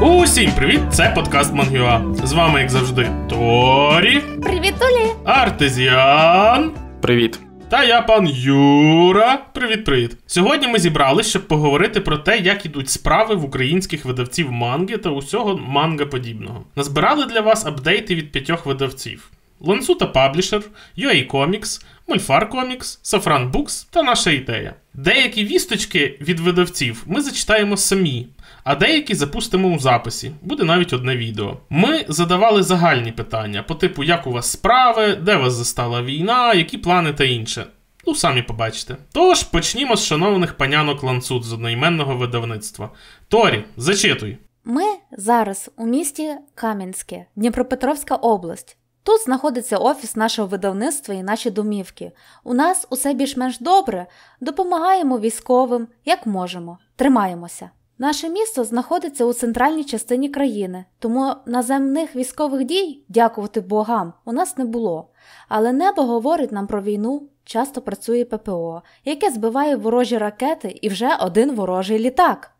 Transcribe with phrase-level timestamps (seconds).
[0.00, 0.80] Усім привіт!
[0.92, 2.02] Це подкаст Мангюа.
[2.24, 5.10] З вами, як завжди, Торі, Привіт, Олі!
[5.24, 7.40] Артезіан Привіт.
[7.68, 9.38] та я пан Юра.
[9.54, 10.16] Привіт-привіт.
[10.26, 15.10] Сьогодні ми зібрались, щоб поговорити про те, як ідуть справи в українських видавців манги та
[15.10, 16.64] усього манга подібного.
[16.76, 19.30] Назбирали для вас апдейти від п'ятьох видавців:
[19.60, 20.62] Lantsuta Publisher,
[20.98, 24.74] UA Comics, Мольфар Comics, Safran Books та наша ідея.
[24.94, 28.26] Деякі вісточки від видавців ми зачитаємо самі,
[28.64, 30.32] а деякі запустимо у записі.
[30.42, 31.56] Буде навіть одне відео.
[31.70, 36.78] Ми задавали загальні питання по типу, як у вас справи, де вас застала війна, які
[36.78, 37.66] плани та інше.
[38.06, 38.96] Ну, самі побачите.
[39.12, 42.90] Тож почнімо з шанованих панянок Ланцут з одноіменного видавництва.
[43.28, 44.38] Торі, зачитуй.
[44.64, 44.82] Ми
[45.18, 48.76] зараз у місті Кам'янське, Дніпропетровська область.
[49.02, 52.12] Тут знаходиться офіс нашого видавництва і наші домівки.
[52.44, 54.06] У нас усе більш-менш добре,
[54.40, 57.70] допомагаємо військовим, як можемо, тримаємося.
[58.00, 64.58] Наше місто знаходиться у центральній частині країни, тому наземних військових дій, дякувати богам, у нас
[64.58, 65.08] не було.
[65.48, 71.16] Але небо говорить нам про війну, часто працює ППО, яке збиває ворожі ракети і вже
[71.20, 72.50] один ворожий літак.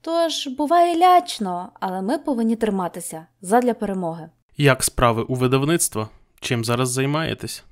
[0.00, 4.30] Тож буває лячно, але ми повинні триматися задля перемоги.
[4.56, 6.08] Як справи у видавництва?
[6.40, 7.64] Чим зараз займаєтесь?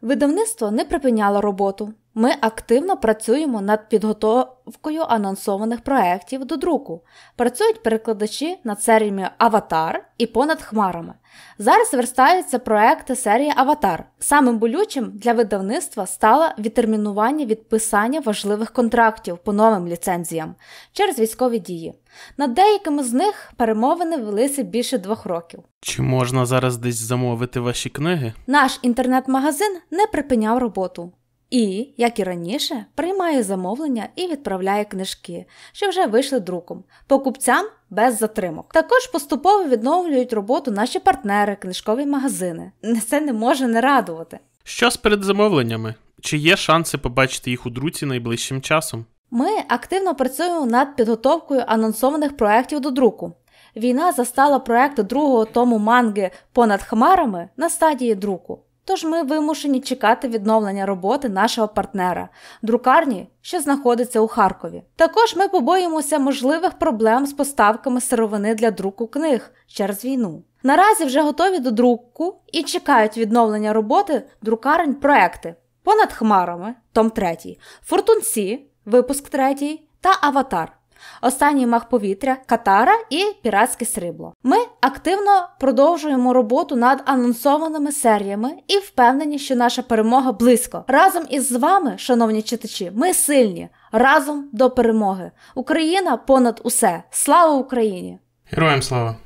[0.00, 1.92] Видавництво не припиняло роботу.
[2.20, 7.02] Ми активно працюємо над підготовкою анонсованих проєктів до друку.
[7.36, 11.14] Працюють перекладачі над серіями Аватар і понад хмарами.
[11.58, 14.04] Зараз верстаються проекти серії Аватар.
[14.18, 20.54] Самим болючим для видавництва стало відтермінування відписання важливих контрактів по новим ліцензіям
[20.92, 21.94] через військові дії.
[22.36, 25.60] Над деякими з них перемовини велися більше двох років.
[25.80, 28.32] Чи можна зараз десь замовити ваші книги?
[28.46, 31.12] Наш інтернет-магазин не припиняв роботу.
[31.50, 38.18] І, як і раніше, приймає замовлення і відправляє книжки, що вже вийшли друком, покупцям без
[38.18, 38.72] затримок.
[38.72, 42.72] Також поступово відновлюють роботу наші партнери, книжкові магазини.
[43.06, 44.38] Це не може не радувати.
[44.64, 45.94] Що з передзамовленнями?
[46.20, 49.04] Чи є шанси побачити їх у друці найближчим часом?
[49.30, 53.32] Ми активно працюємо над підготовкою анонсованих проєктів до друку.
[53.76, 58.58] Війна застала проєкт другого тому манги понад хмарами на стадії друку.
[58.88, 62.28] Тож ми вимушені чекати відновлення роботи нашого партнера,
[62.62, 64.82] друкарні, що знаходиться у Харкові.
[64.96, 70.42] Також ми побоїмося можливих проблем з поставками сировини для друку книг через війну.
[70.62, 77.36] Наразі вже готові до друку і чекають відновлення роботи друкарень проекти понад хмарами, том 3,
[77.82, 80.77] Фортунці, випуск 3 та Аватар.
[81.22, 84.34] Останній мах повітря, Катара і Піратське срібло.
[84.42, 90.84] Ми активно продовжуємо роботу над анонсованими серіями і впевнені, що наша перемога близько.
[90.88, 93.68] Разом із вами, шановні читачі, ми сильні.
[93.92, 95.30] Разом до перемоги.
[95.54, 97.02] Україна понад усе.
[97.10, 98.18] Слава Україні!
[98.50, 99.16] Героям слава.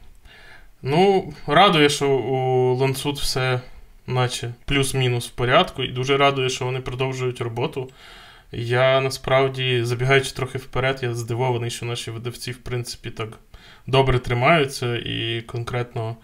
[0.83, 3.61] Ну, радує, що у Лансут все,
[4.07, 7.89] наче плюс-мінус в порядку, і дуже радує, що вони продовжують роботу.
[8.53, 13.39] Я насправді, забігаючи трохи вперед, я здивований, що наші видавці, в принципі, так
[13.87, 16.17] добре тримаються, і конкретно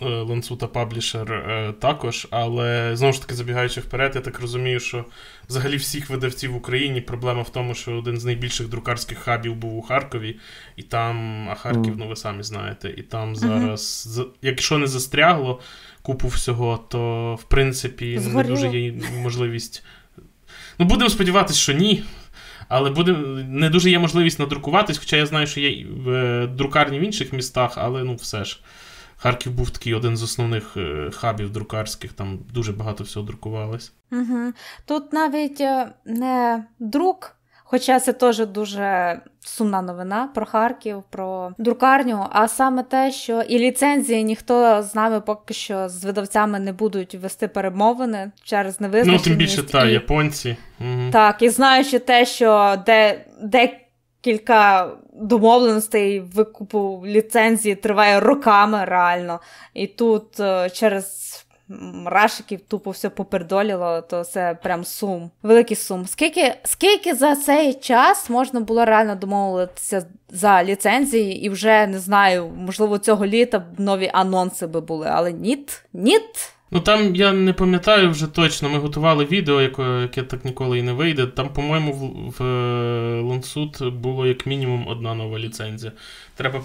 [0.00, 2.26] Лансута Паблішер також.
[2.30, 5.04] Але знову ж таки, забігаючи вперед, я так розумію, що
[5.48, 9.76] взагалі всіх видавців в Україні проблема в тому, що один з найбільших друкарських хабів був
[9.76, 10.36] у Харкові,
[10.76, 14.26] і там, а Харків, ну ви самі знаєте, і там зараз, uh-huh.
[14.42, 15.60] якщо не застрягло
[16.02, 18.42] купу всього, то в принципі Згоріло.
[18.42, 19.84] не дуже є можливість.
[20.78, 22.04] Ну, будемо сподіватися, що ні.
[22.68, 23.12] Але буде
[23.48, 27.72] не дуже є можливість надрукуватись, хоча я знаю, що є е, друкарні в інших містах,
[27.76, 28.60] але ну все ж.
[29.20, 33.92] Харків був такий один з основних е, хабів друкарських, там дуже багато всього друкувалось.
[34.12, 34.52] Угу.
[34.86, 37.36] Тут навіть е, не друк,
[37.70, 43.58] хоча це теж дуже сумна новина про Харків, про друкарню, а саме те, що і
[43.58, 49.26] ліцензії ніхто з нами поки що з видавцями не будуть вести перемовини через невизначеність.
[49.26, 49.92] Ну, тим більше, та, і...
[49.92, 50.56] японці.
[50.80, 51.10] Угу.
[51.12, 59.40] Так, і знаючи те, що де, декілька домовленостей викупу ліцензії триває роками реально.
[59.74, 61.28] І тут е, через
[61.92, 65.30] мрашиків тупо все попердоліло, то це прям сум.
[65.42, 66.06] Великий сум.
[66.06, 72.52] Скільки скільки за цей час можна було реально домовитися за ліцензії, і вже не знаю,
[72.56, 76.52] можливо, цього літа нові анонси би були, але ніт, ніт.
[76.70, 78.68] Ну там я не пам'ятаю вже точно.
[78.68, 81.26] Ми готували відео, яке, яке так ніколи і не вийде.
[81.26, 82.42] Там, по-моєму, в, в
[83.22, 85.92] Лансут було як мінімум одна нова ліцензія.
[86.36, 86.62] Треба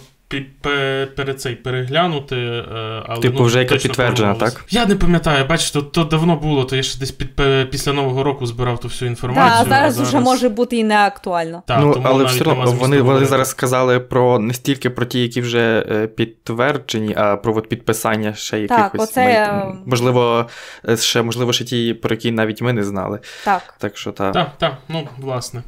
[1.16, 2.36] перед цей переглянути.
[2.36, 2.64] Е,
[3.08, 4.66] але, Типу, ну, вже яка підтверджена, так?
[4.70, 7.30] Я не пам'ятаю, бачите, то, то давно було, то я ще десь під,
[7.70, 9.58] після Нового року збирав ту всю інформацію.
[9.60, 11.64] Так, зараз вже може бути і не актуально.
[11.68, 15.22] Так, ну, тому але все одно вони, вони зараз сказали про не стільки про ті,
[15.22, 19.02] які вже е, підтверджені, а про от підписання ще якихось.
[19.02, 20.46] оце, май- е, Можливо,
[20.90, 23.20] е, ще можливо, ще ті, про які навіть ми не знали.
[23.46, 23.76] Так.
[23.78, 24.34] Так що так.
[24.34, 25.62] Так, так, ну, власне.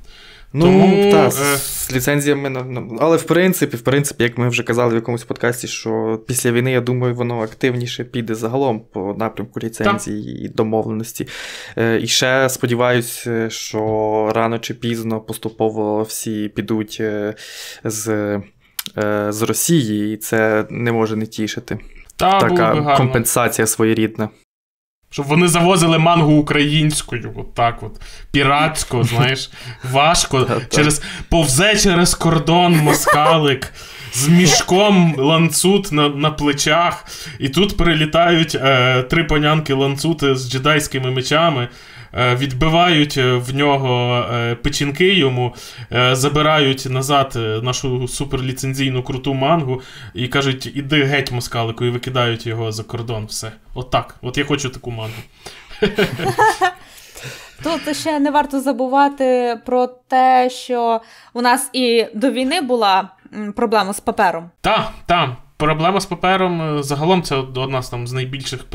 [0.58, 1.38] Ну, Тому, та, е, з,
[1.88, 2.66] з ліцензіями,
[3.00, 6.72] але в принципі, в принципі, як ми вже казали в якомусь подкасті, що після війни,
[6.72, 11.28] я думаю, воно активніше піде загалом по напрямку ліцензії і домовленості.
[11.78, 17.34] Е, і ще сподіваюся, що рано чи пізно поступово всі підуть е,
[17.84, 18.08] з,
[18.98, 21.78] е, з Росії, і це не може не тішити.
[22.16, 24.30] Та, така компенсація своєрідна.
[25.16, 28.02] Щоб вони завозили мангу українською, от так от,
[28.32, 29.50] піратсько, знаєш,
[29.92, 30.48] важко.
[30.70, 33.74] Через, повзе через кордон москалик
[34.14, 37.06] з мішком ланцут на, на плечах,
[37.40, 41.70] і тут прилітають е, три понянки ланцути з джедайськими мечами.
[42.16, 45.56] Е, Відбивають е, в нього е, печінки йому,
[46.12, 49.82] забирають назад нашу суперліцензійну круту мангу
[50.14, 53.26] і кажуть: іди геть, москалику, і викидають його за кордон.
[53.26, 53.52] Все.
[53.74, 54.16] Отак.
[54.22, 55.22] От я хочу таку мангу.
[57.64, 61.02] Тут ще не варто забувати про те, що
[61.34, 63.10] у нас і до війни була
[63.56, 64.50] проблема з папером.
[64.62, 65.30] Так, так.
[65.58, 68.66] Проблема з папером загалом це одна з там з найбільших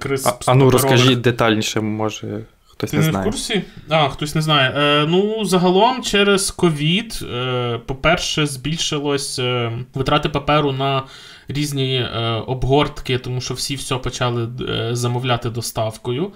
[0.00, 0.26] криз.
[0.26, 2.44] А, а ну розкажіть детальніше, може
[2.80, 3.62] хтось Ти не не в курсі?
[3.88, 4.72] А, хтось не знає.
[4.76, 11.02] Е, ну, загалом через ковід, е, по-перше, збільшилось е, витрати паперу на
[11.52, 16.32] різні е, обгортки, тому що всі все почали е, замовляти доставкою.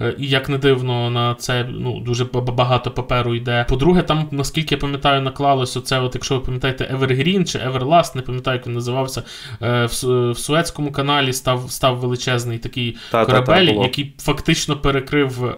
[0.00, 3.66] Е, і як не дивно, на це ну, дуже багато паперу йде.
[3.68, 8.22] По-друге, там, наскільки я пам'ятаю, наклалось оце, от, якщо ви пам'ятаєте, Evergreen чи Everlast, не
[8.22, 9.22] пам'ятаю, як він називався.
[9.62, 15.56] Е, в, в Суецькому каналі став, став величезний такий Та-та-та, корабель, який фактично перекрив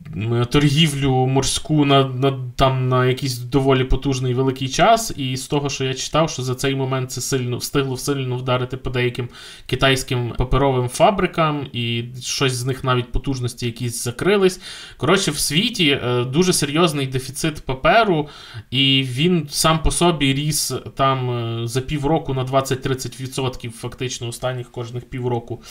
[0.50, 5.12] торгівлю морську на, на, там, на якийсь доволі потужний великий час.
[5.16, 8.76] І з того, що я читав, що за цей момент це сильно встигло сильно вдарити
[8.76, 9.28] по деяким
[9.66, 14.60] китайським паперовим фабрикам, і щось з них навіть потужності якісь закрились.
[14.96, 18.28] Коротше, в світі е, дуже серйозний дефіцит паперу,
[18.70, 25.04] і він сам по собі ріс там е, за півроку на 20-30% фактично останніх кожних
[25.04, 25.62] півроку.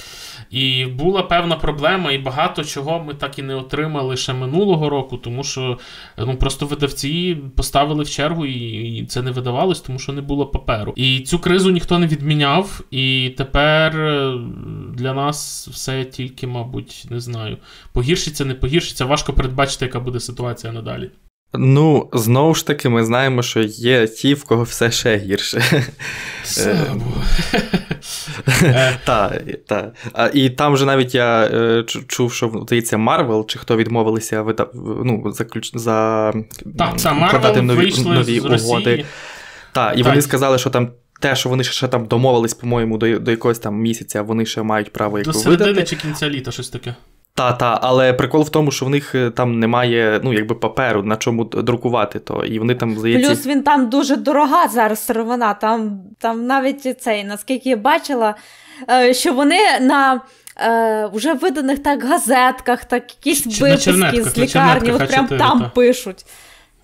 [0.51, 5.18] І була певна проблема, і багато чого ми так і не отримали ще минулого року,
[5.18, 5.80] тому що
[6.18, 10.94] ну просто видавці поставили в чергу, і, це не видавалось, тому що не було паперу.
[10.95, 12.81] І цю кризу ніхто не відміняв.
[12.91, 13.06] І
[13.38, 14.39] тепер е,
[14.94, 17.57] для нас все тільки, мабуть, не знаю,
[17.94, 19.06] погіршиться, не погіршиться.
[19.06, 21.12] Важко передбачити, яка буде ситуація надалі.
[21.54, 25.83] Ну, знову ж таки, ми знаємо, що є ті, в кого все ще гірше.
[28.62, 29.94] Е, Так, так.
[30.33, 34.45] І там же навіть я е, чув, що здається, Марвел, чи хто відмовилися
[34.75, 35.33] ну,
[35.74, 36.33] за
[36.77, 38.50] Так, Марвел нові, вийшли з угоди.
[38.50, 39.06] Росії.
[39.71, 43.31] Так, і вони сказали, що там те, що вони ще там домовились, по-моєму, до, до
[43.31, 45.88] якогось там місяця, вони ще мають право До якби середини видати.
[45.88, 46.96] чи кінця літа, щось таке.
[47.38, 51.04] Та, та, але прикол в тому, що в них е, там немає, ну, якби паперу,
[51.04, 52.46] на чому друкувати то.
[52.46, 55.54] І вони там, здається, Плюс він там дуже дорога зараз сировина.
[55.54, 58.36] Там, там навіть цей, наскільки я бачила,
[58.90, 60.22] е, що вони на.
[60.60, 65.71] Е, вже виданих так газетках, так якісь виписки з лікарні, от прям там та.
[65.76, 66.26] пишуть.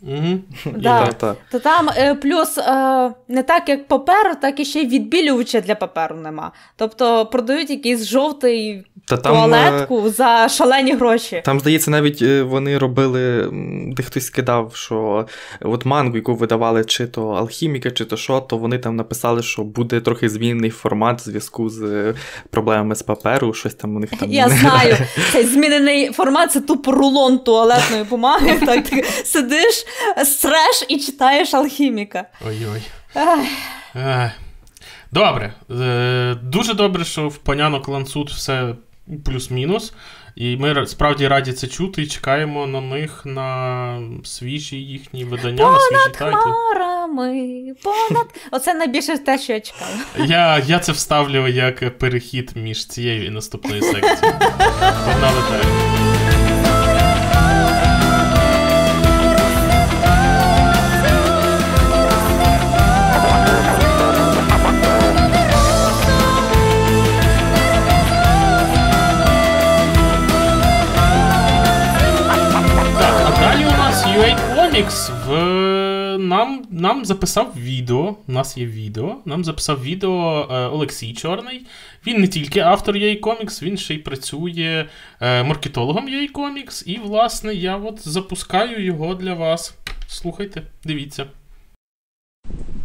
[0.08, 0.40] Угу.
[0.76, 1.06] Да.
[1.06, 1.36] та, та.
[1.52, 5.76] То там е, плюс е, не так як паперу, так і ще й відбілювача для
[5.76, 6.52] паперу нема.
[6.76, 11.42] Тобто продають якийсь жовтий Та там, е, туалетку за шалені гроші.
[11.46, 13.50] Там, здається, навіть вони робили,
[13.98, 15.26] де хтось скидав, що
[15.62, 19.64] от мангу, яку видавали чи то алхіміка, чи то що, то вони там написали, що
[19.64, 22.14] буде трохи змінений формат в зв'язку з
[22.50, 24.32] проблемами з паперу, щось там у них там.
[24.32, 24.98] Я знаю,
[25.32, 28.60] цей змінений формат це тупо рулон туалетної бумаги.
[28.66, 29.86] Так ти сидиш,
[30.26, 32.26] стреш і читаєш алхіміка.
[32.48, 32.82] Ой-ой.
[33.14, 33.40] Ах,
[33.96, 34.32] Ех.
[35.12, 35.54] Добре.
[35.82, 38.76] Е, Дуже добре, що в панянок Ланцут все
[39.26, 39.94] плюс-мінус.
[40.36, 45.80] І ми справді раді це чути і чекаємо на них на свіжі їхні видання, на
[45.80, 46.16] свіжі.
[46.18, 48.28] Хмарами, понад.
[48.52, 49.92] Оце найбільше те, що я чекала.
[50.18, 54.36] Я, я це вставлю як перехід між цією і наступною секцією.
[55.06, 56.23] Погнали далі.
[74.74, 78.16] UA Comics в нам нам записав відео.
[78.28, 79.18] У нас є відео.
[79.26, 81.66] Нам записав відео е, Олексій Чорний.
[82.08, 84.90] Він не тільки автор її комікс, він ще й працює
[85.20, 86.84] е, маркетологом її комікс.
[86.88, 89.76] І, власне, я от запускаю його для вас.
[90.08, 91.26] Слухайте, дивіться.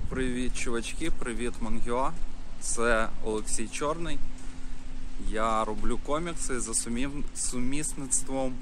[0.08, 2.10] Привіт, чувачки, привіт, Мангюа.
[2.60, 4.18] Це Олексій Чорний.
[5.30, 6.74] Я роблю комікси за
[7.34, 8.54] сумісництвом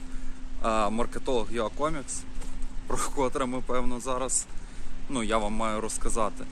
[0.90, 2.22] маркетолог Юа Комікс,
[2.86, 4.46] про котре ми, певно, зараз
[5.08, 6.44] ну, я вам маю розказати.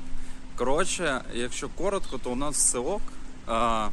[0.56, 3.02] Коротше, якщо коротко, то у нас все ок.
[3.46, 3.88] А,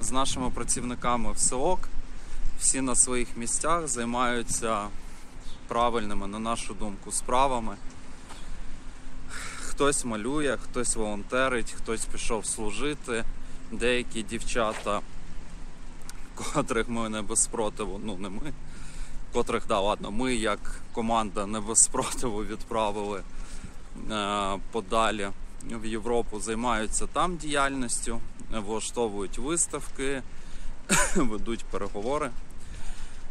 [0.00, 1.88] з нашими працівниками все ок.
[2.60, 4.86] Всі на своїх місцях займаються
[5.68, 7.76] правильними, на нашу думку, справами.
[9.60, 13.24] Хтось малює, хтось волонтерить, хтось пішов служити.
[13.72, 15.00] Деякі дівчата,
[16.34, 18.52] котрих ми не без спротиву, ну не ми,
[19.32, 23.22] котрих, да, ладно, ми як команда не без спротиву відправили
[24.10, 25.28] е, подалі
[25.70, 28.20] в Європу, займаються там діяльністю,
[28.50, 30.22] влаштовують виставки,
[31.16, 32.30] ведуть переговори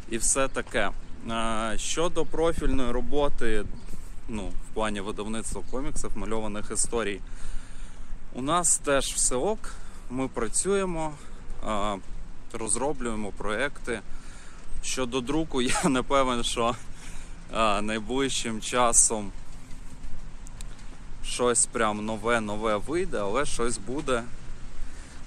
[0.10, 0.92] і все таке.
[1.30, 3.66] Е, щодо профільної роботи,
[4.28, 7.20] ну, в плані видавництва коміксів, мальованих історій,
[8.34, 9.60] у нас теж все ок.
[10.10, 11.14] Ми працюємо,
[11.68, 11.98] е,
[12.54, 14.02] розроблюємо проекти.
[14.84, 16.76] Щодо друку, я не певен, що
[17.54, 19.32] а, найближчим часом
[21.26, 24.24] щось прям нове-нове вийде, але щось буде.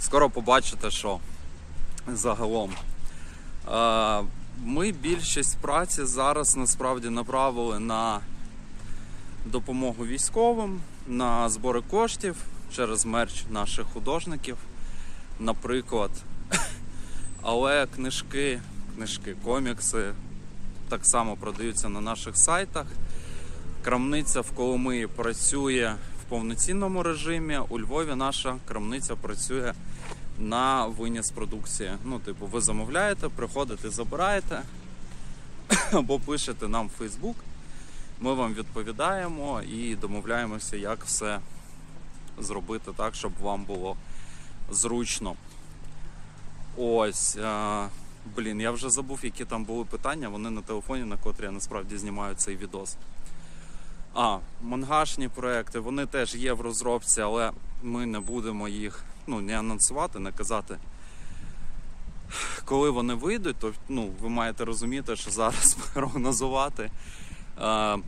[0.00, 1.18] Скоро побачите, що
[2.08, 2.72] загалом.
[3.70, 4.22] А,
[4.64, 8.20] ми більшість праці зараз насправді направили на
[9.46, 12.36] допомогу військовим, на збори коштів
[12.76, 14.56] через мерч наших художників,
[15.40, 16.10] наприклад.
[17.42, 18.60] Але книжки
[18.94, 20.12] книжки, комікси
[20.88, 22.86] так само продаються на наших сайтах.
[23.82, 27.58] Крамниця в Коломиї працює в повноцінному режимі.
[27.68, 29.74] У Львові наша крамниця працює
[30.38, 31.92] на виніс продукції.
[32.04, 34.62] Ну, типу, ви замовляєте, приходите, забираєте
[35.92, 37.36] або пишете нам в Фейсбук.
[38.20, 41.40] Ми вам відповідаємо і домовляємося, як все
[42.38, 43.96] зробити так, щоб вам було
[44.70, 45.34] зручно.
[46.76, 47.38] Ось.
[48.36, 50.28] Блін, я вже забув, які там були питання.
[50.28, 52.96] Вони на телефоні, на котрі я насправді знімаю цей відос.
[54.14, 57.52] А, мангашні проекти, вони теж є в розробці, але
[57.82, 60.76] ми не будемо їх ну, не анонсувати, не казати.
[62.64, 66.90] Коли вони вийдуть, то ну, ви маєте розуміти, що зараз прогнозувати
[67.62, 67.98] е,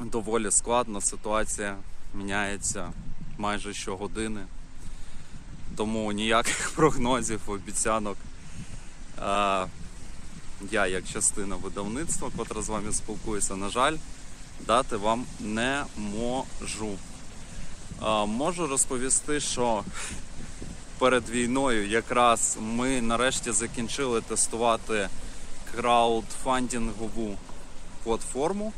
[0.00, 1.00] доволі складно.
[1.00, 1.76] Ситуація
[2.14, 2.92] міняється
[3.38, 4.40] майже щогодини.
[5.76, 8.16] Тому ніяких прогнозів, обіцянок
[10.70, 13.96] я, як частина видавництва, котра з вами спілкується, на жаль,
[14.66, 16.98] дати вам не можу.
[18.26, 19.84] Можу розповісти, що
[20.98, 25.08] перед війною якраз ми нарешті закінчили тестувати
[25.74, 27.38] краудфандингову
[28.04, 28.72] платформу.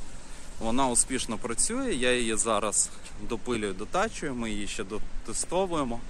[0.61, 2.91] Вона успішно працює, я її зараз
[3.29, 6.01] допилюю, дотачую, ми її ще дотестовуємо.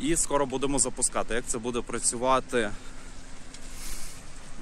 [0.00, 1.34] І скоро будемо запускати.
[1.34, 2.70] Як це буде працювати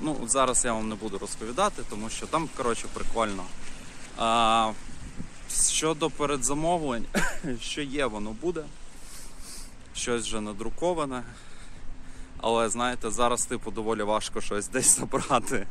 [0.01, 3.45] Ну, Зараз я вам не буду розповідати, тому що там коротше, прикольно.
[4.19, 4.73] А,
[5.71, 7.05] Щодо передзамовлень,
[7.61, 8.65] що є, воно буде.
[9.95, 11.23] Щось вже надруковане.
[12.41, 15.67] Але знаєте, зараз типу доволі важко щось десь забрати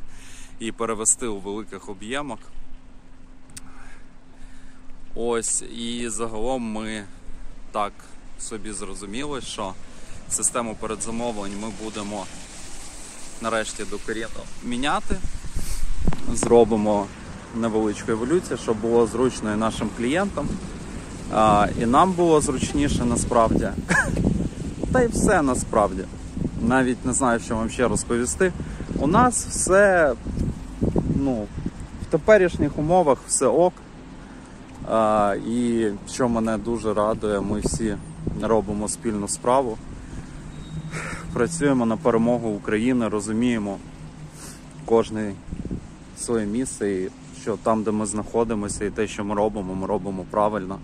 [0.60, 2.40] і перевести у великих об'ємах.
[5.16, 7.06] Ось, і загалом ми
[7.72, 7.94] так
[8.40, 9.74] собі зрозуміли, що
[10.30, 12.26] систему передзамовлень ми будемо
[13.42, 15.16] нарешті докорінно міняти.
[16.34, 17.06] Зробимо
[17.56, 20.48] невеличку еволюцію, щоб було зручно і нашим клієнтам.
[21.34, 23.68] А, І нам було зручніше насправді.
[24.94, 26.04] Та й все насправді.
[26.62, 28.52] Навіть не знаю, що вам ще розповісти.
[29.00, 30.14] У нас все
[31.16, 31.48] ну,
[32.02, 33.74] в теперішніх умовах все ок.
[34.92, 37.98] А, І що мене дуже радує, ми всі
[38.42, 39.78] робимо спільну справу
[41.34, 43.78] працюємо на перемогу України, розуміємо
[44.86, 45.34] кожне
[46.18, 47.10] своє місце, і
[47.42, 50.80] що там, де ми знаходимося, і те, що ми робимо, ми робимо правильно.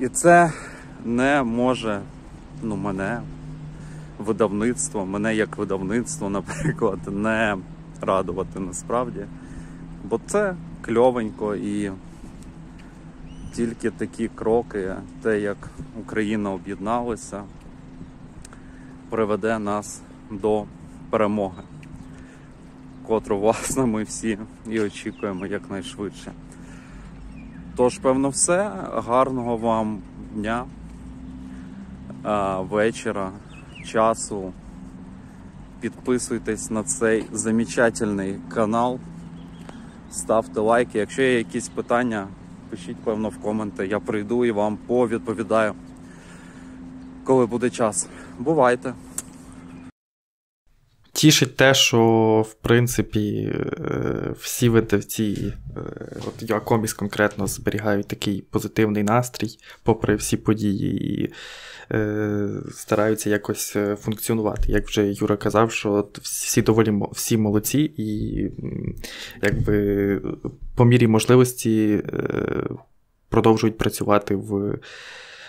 [0.00, 0.52] І це
[1.04, 2.00] не може
[2.62, 3.20] ну, мене,
[4.18, 7.56] видавництво, мене як видавництво, наприклад, не
[8.00, 9.24] радувати насправді.
[10.04, 11.90] Бо це кльовенько і
[13.52, 15.56] тільки такі кроки, те, як
[16.00, 17.42] Україна об'єдналася
[19.14, 20.66] приведе нас до
[21.10, 21.62] перемоги,
[23.06, 24.38] котру, власне, ми всі
[24.70, 26.32] і очікуємо якнайшвидше.
[27.76, 28.70] Тож, певно, все.
[29.06, 29.98] Гарного вам
[30.34, 30.64] дня,
[32.70, 33.30] вечора,
[33.86, 34.52] часу.
[35.80, 38.98] Підписуйтесь на цей замечательний канал,
[40.10, 40.98] ставте лайки.
[40.98, 42.28] Якщо є якісь питання,
[42.70, 43.86] пишіть, певно, в коменти.
[43.86, 45.74] Я прийду і вам повідповідаю,
[47.24, 48.08] коли буде час.
[48.38, 48.94] Бувайте!
[51.24, 52.00] Тішить те, що
[52.50, 55.80] в принципі е, всі видавці, е,
[56.26, 61.32] от Юакоміс конкретно зберігають такий позитивний настрій, попри всі події, і
[61.92, 64.72] е, стараються якось функціонувати.
[64.72, 68.40] Як вже Юра казав, що всі доволі всі молодці, і
[69.42, 70.20] якби
[70.74, 72.02] по мірі можливості
[73.28, 74.78] продовжують працювати в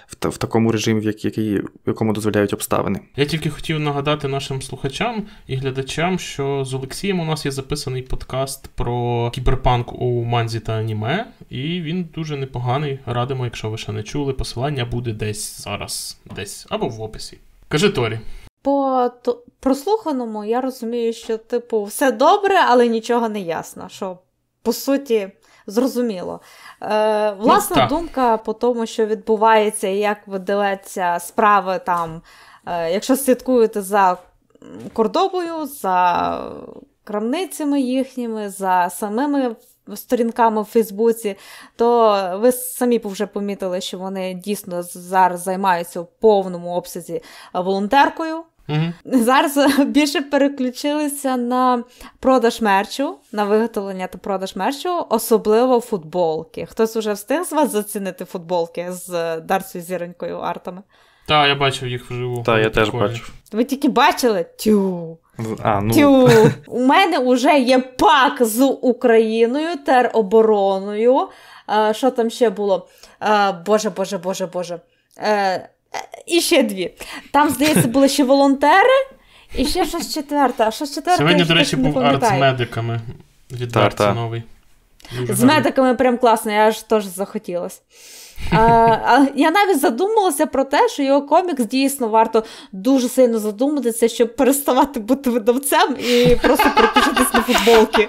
[0.07, 2.99] в, в такому режимі, в, який, в якому дозволяють обставини.
[3.15, 8.01] Я тільки хотів нагадати нашим слухачам і глядачам, що з Олексієм у нас є записаний
[8.01, 12.99] подкаст про кіберпанк у манзі та аніме, і він дуже непоганий.
[13.05, 17.37] Радимо, якщо ви ще не чули, посилання буде десь зараз, десь або в описі.
[17.67, 18.19] Кажи Торі.
[18.61, 19.11] По
[19.59, 23.89] прослуханому я розумію, що, типу, все добре, але нічого не ясно.
[23.89, 24.17] Що,
[24.61, 25.29] по суті,
[25.67, 26.39] зрозуміло.
[26.91, 32.21] Е, Власна ну, думка по тому, що відбувається, і як видається справи там,
[32.65, 34.17] е, якщо слідкуєте за
[34.93, 36.51] кордобою, за
[37.03, 39.55] крамницями їхніми, за самими
[39.95, 41.35] сторінками в Фейсбуці,
[41.75, 47.21] то ви самі вже помітили, що вони дійсно зараз займаються в повному обсязі
[47.53, 48.43] волонтеркою.
[48.69, 48.93] Угу.
[49.05, 51.83] Зараз більше переключилися на
[52.19, 56.65] продаж мерчу, на виготовлення та продаж мерчу, особливо футболки.
[56.65, 60.81] Хтось вже встиг з вас зацінити футболки з Дарсою зіронькою артами?
[61.27, 62.43] Так, я бачив їх вживу.
[62.45, 63.33] Так, я теж бачив.
[63.51, 64.45] Ви тільки бачили?
[64.59, 65.17] Тю.
[65.63, 65.93] А, ну.
[65.93, 66.29] Тю.
[66.67, 71.27] У мене вже є пак з Україною, теробороною.
[71.65, 72.87] А, Що там ще було?
[73.19, 74.79] А, Боже, Боже, Боже, Боже.
[75.17, 75.69] Е,
[76.25, 76.91] і ще дві.
[77.31, 79.07] Там, здається, були ще волонтери,
[79.55, 80.63] і ще щось четверте.
[80.67, 81.17] А щось четверте.
[81.17, 83.01] Сьогодні, до речі, був арт з медиками
[83.51, 84.43] від Дарці новий.
[85.29, 87.81] З медиками прям класно, я аж теж захотілося.
[88.51, 94.07] А, а Я навіть задумалася про те, що його комікс дійсно варто дуже сильно задуматися,
[94.07, 98.07] щоб переставати бути видавцем і просто припишитись на футболки.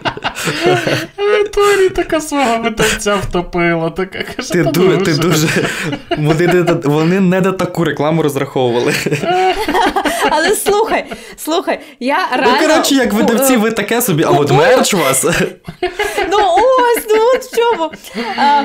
[1.55, 3.91] Торі така свого видавця втопила.
[3.91, 4.65] Така, каже, ти,
[5.05, 5.49] ти дуже...
[6.19, 8.95] Вони не, вони не на таку рекламу розраховували.
[10.31, 11.05] Але слухай,
[11.37, 12.59] слухай, я ну, реально...
[12.63, 15.25] Ну, коротше, як видавці, е, ви таке собі, а от мерч у вас.
[16.31, 17.91] Ну ось, ну от в чому.
[18.39, 18.65] А,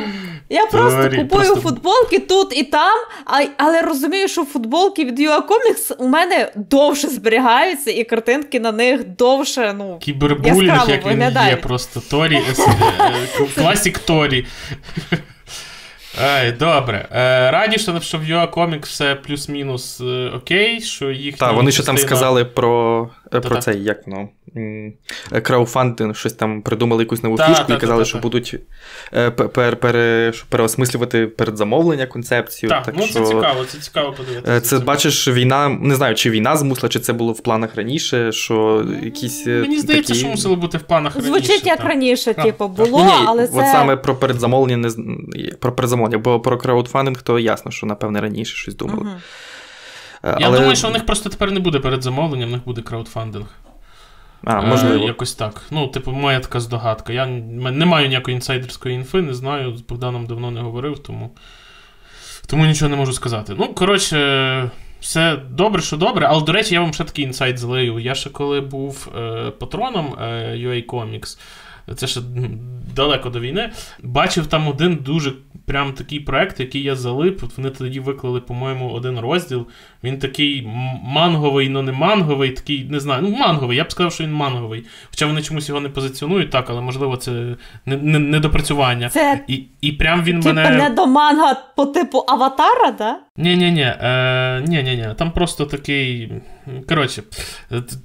[0.51, 1.61] Я просто Говори, купую просто...
[1.61, 7.07] футболки тут і там, а, але розумію, що футболки від UA Comics у мене довше
[7.07, 9.75] зберігаються, і картинки на них довше.
[9.77, 12.63] ну, Кібербулінг, як він є, просто Торі, е,
[13.39, 14.45] е, класік Торі.
[16.59, 17.07] Добре.
[17.11, 20.01] Е, раді, що в UA Comics все плюс-мінус
[20.35, 21.37] окей, що їх.
[21.37, 24.29] Так, вони ще там сказали про про цей, як воно
[25.43, 28.55] крауфандинг, щось там придумали якусь нову та, фішку та, і казали, та, що будуть
[29.13, 32.69] е, пер, пер, переосмислювати передзамовлення концепцію.
[32.69, 33.13] Так, так ну що...
[33.13, 34.53] це цікаво, це цікаво подивитися.
[34.53, 38.31] Е, це бачиш, війна, не знаю, чи війна змусила, чи це було в планах раніше,
[38.31, 39.47] що якісь.
[39.47, 40.19] Е, Мені здається, такі...
[40.19, 41.31] що мусило бути в планах раніше.
[41.31, 41.87] Звучить як так.
[41.87, 43.59] раніше, типу, було, ні, ні, але це.
[43.59, 44.89] От саме про передзамовлення не
[45.59, 49.01] про передзамовлення, бо про краудфандинг, то ясно, що напевне раніше щось думали.
[49.01, 49.11] Угу.
[50.39, 53.45] Я думаю, що у них просто тепер не буде передзамовлення, в них буде краудфандинг.
[54.43, 55.03] А, е, можливо.
[55.03, 55.61] Е, якось так.
[55.71, 57.13] Ну, типу, моя така здогадка.
[57.13, 59.77] Я не маю ніякої інсайдерської інфи, не знаю.
[59.77, 61.31] З Богданом давно не говорив, тому
[62.47, 63.53] тому нічого не можу сказати.
[63.57, 67.99] Ну, коротше, все добре, що добре, але, до речі, я вам ще такий інсайт злию.
[67.99, 70.25] Я ще коли був е, патроном е,
[70.55, 71.39] UA Comics,
[71.95, 72.21] це ще
[72.95, 73.71] далеко до війни,
[74.03, 75.33] бачив там один дуже
[75.65, 77.41] прям такий проект, який я залип.
[77.57, 79.67] Вони тоді виклали, по-моєму, один розділ.
[80.03, 80.67] Він такий
[81.03, 83.77] манговий, но не манговий, такий, не знаю, ну манговий.
[83.77, 84.85] Я б сказав, що він манговий.
[85.09, 89.09] Хоча вони чомусь його не позиціонують так, але можливо це недопрацювання.
[89.09, 90.77] Це і і прям він типу мене.
[90.77, 93.19] не до манга по типу аватара, да?
[93.37, 93.81] Ні-ні-ні.
[93.81, 95.07] Е, ні-ні-ні.
[95.17, 96.31] Там просто такий.
[96.89, 97.23] Коротше,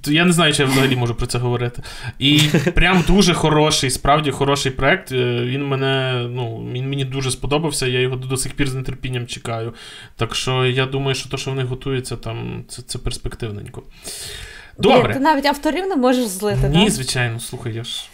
[0.05, 1.81] я не знаю, чи я взагалі можу про це говорити.
[2.19, 2.39] І
[2.75, 5.11] прям дуже хороший, справді хороший проект.
[5.11, 9.27] Е, він мене, ну, він мені дуже сподобався, я його до сих пір з нетерпінням
[9.27, 9.73] чекаю.
[10.15, 13.83] Так що я думаю, що те, що вони готуються, там, це це перспективненько.
[14.77, 15.13] Добре.
[15.13, 16.93] Ти навіть авторів не можеш злити, Ні, так?
[16.93, 18.09] звичайно, слухай, я ж.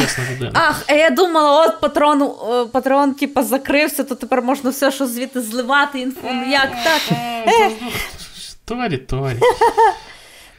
[0.00, 0.50] Чесна людина.
[0.54, 2.30] Ах, а я думала, от патрон,
[2.72, 6.28] патрон типа, закрився, то тепер можна все, що звідти зливати, інфу.
[6.32, 7.02] Ну як так?
[8.64, 9.38] Торі, торі.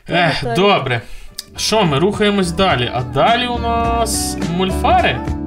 [0.10, 1.02] Ех, Добре.
[1.58, 2.92] Що, ми рухаємось далі?
[2.94, 5.42] А далі у нас мульфари.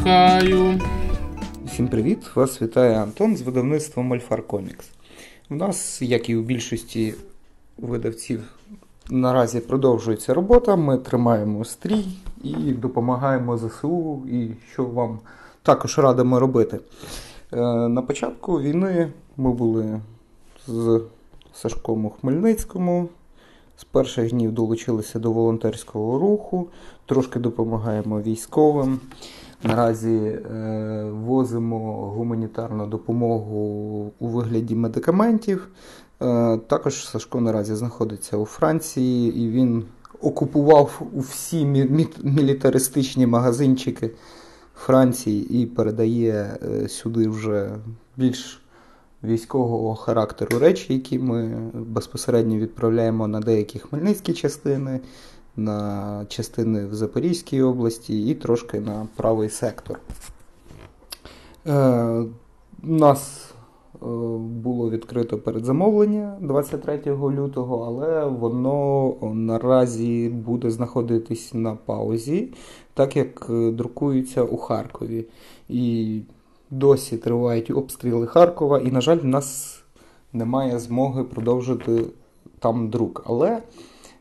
[0.00, 0.80] Запускаю.
[1.66, 2.36] Всім привіт!
[2.36, 4.90] Вас вітає Антон з видавництва Мольфар Комікс.
[5.50, 7.14] У нас, як і у більшості
[7.78, 8.42] видавців,
[9.10, 10.76] наразі продовжується робота.
[10.76, 12.04] Ми тримаємо стрій
[12.42, 15.18] і допомагаємо ЗСУ, і що вам
[15.62, 16.80] також радимо робити.
[17.52, 17.56] Е,
[17.88, 20.00] на початку війни ми були
[20.66, 21.00] з
[21.52, 23.08] Сашком у Хмельницькому.
[23.76, 26.68] З перших днів долучилися до волонтерського руху,
[27.06, 29.00] трошки допомагаємо військовим.
[29.62, 33.56] Наразі е, возимо гуманітарну допомогу
[34.18, 35.68] у вигляді медикаментів.
[36.22, 39.84] Е, також Сашко наразі знаходиться у Франції і він
[40.22, 41.02] окупував
[41.52, 44.10] мі- мілітаристичні магазинчики
[44.74, 47.70] Франції і передає е, сюди вже
[48.16, 48.62] більш
[49.24, 55.00] військового характеру речі, які ми безпосередньо відправляємо на деякі хмельницькі частини,
[55.60, 60.00] на частини в Запорізькій області і трошки на правий сектор.
[61.66, 62.24] Е,
[62.84, 63.50] У нас
[63.94, 64.06] е,
[64.38, 72.48] було відкрито передзамовлення 23 лютого, але воно наразі буде знаходитись на паузі,
[72.94, 75.26] так як е, друкується у Харкові.
[75.68, 76.20] І
[76.70, 79.80] досі тривають обстріли Харкова, і, на жаль, в нас
[80.32, 82.04] немає змоги продовжити
[82.58, 83.22] там друк.
[83.26, 83.62] Але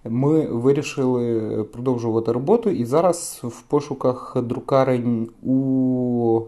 [0.03, 6.41] ми вирішили продовжувати роботу і зараз в пошуках друкарень у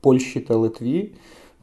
[0.00, 1.12] Польщі та Литві.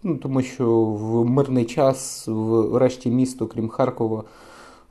[0.04, 4.24] Ну, тому що в мирний час в решті міст, окрім Харкова,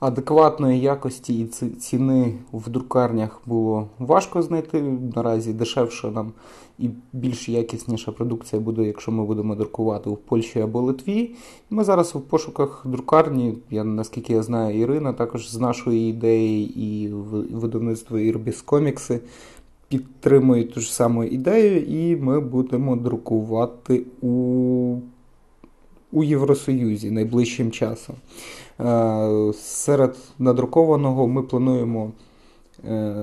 [0.00, 4.82] адекватної якості і ціни в друкарнях було важко знайти.
[5.16, 6.32] Наразі дешевше нам
[6.78, 11.30] і більш якісніша продукція буде, якщо ми будемо друкувати в Польщі або Литві.
[11.70, 13.54] Ми зараз в пошуках друкарні.
[13.70, 17.08] Я наскільки я знаю, Ірина також з нашої ідеї і
[17.54, 19.20] видавництво Ірбіс Комікси
[19.88, 24.96] підтримують ту ж саму ідею, і ми будемо друкувати у,
[26.12, 28.16] у Євросоюзі найближчим часом.
[28.80, 32.12] Е, серед надрукованого ми плануємо
[32.88, 33.14] е,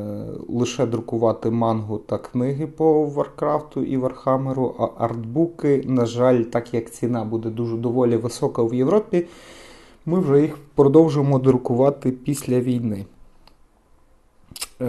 [0.50, 6.92] лише друкувати мангу та книги по Варкрафту і Вархамеру, а артбуки, на жаль, так як
[6.92, 9.28] ціна буде дуже доволі висока в Європі,
[10.06, 13.06] ми вже їх продовжуємо друкувати після війни.
[14.82, 14.86] Е,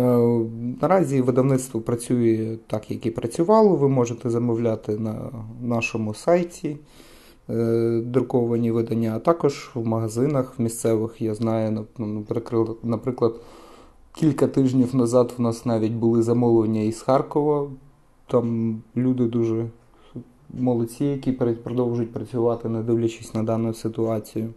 [0.80, 3.76] наразі видавництво працює так, як і працювало.
[3.76, 5.30] Ви можете замовляти на
[5.62, 6.76] нашому сайті.
[7.50, 11.22] Е, друковані видання, а також в магазинах місцевих.
[11.22, 12.24] Я знаю, ну,
[12.82, 13.34] наприклад,
[14.14, 17.70] кілька тижнів назад в нас навіть були замовлення із Харкова.
[18.26, 19.66] Там люди дуже
[20.50, 24.48] молодці, які продовжують працювати, не дивлячись на дану ситуацію.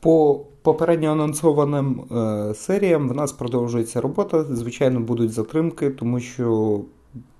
[0.00, 4.44] По попередньо анонсованим е, серіям в нас продовжується робота.
[4.44, 6.80] Звичайно, будуть затримки, тому що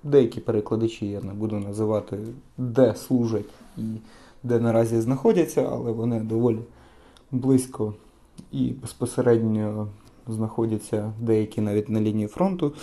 [0.03, 2.17] деякі перекладачі, я не буду називати,
[2.57, 3.81] де служать і
[4.43, 6.59] де наразі знаходяться, але вони доволі
[7.31, 7.93] близько
[8.51, 9.87] і безпосередньо
[10.27, 12.73] знаходяться деякі навіть на лінії фронту.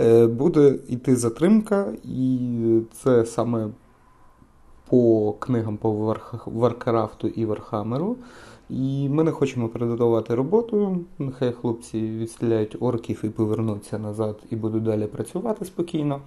[0.00, 3.68] Е, буде йти затримка, і це саме
[4.88, 8.16] по книгам по Варкрафту і Вархамеру.
[8.76, 11.04] І ми не хочемо передавати роботу.
[11.18, 16.20] Нехай хлопці відстріляють орків і повернуться назад, і будуть далі працювати спокійно.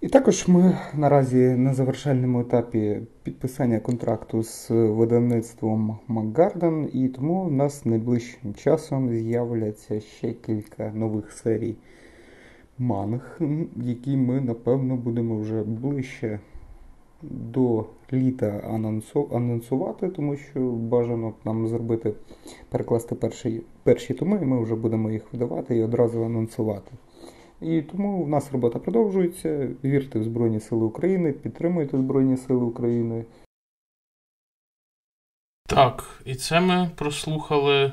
[0.00, 7.44] І також ми наразі на завершальному етапі підписання контракту з видавництвом Mag Garden, і тому
[7.44, 11.76] в нас найближчим часом з'являться ще кілька нових серій
[12.78, 13.40] манг,
[13.76, 16.40] які ми, напевно, будемо вже ближче
[17.22, 18.46] до літа
[19.32, 22.12] анонсувати, тому що бажано нам зробити,
[22.68, 26.92] перекласти перші, перші томи, і ми вже будемо їх видавати і одразу анонсувати.
[27.60, 29.68] І тому в нас робота продовжується.
[29.84, 33.24] Вірте в Збройні Сили України, підтримуйте Збройні Сили України.
[35.66, 37.92] Так, і це ми прослухали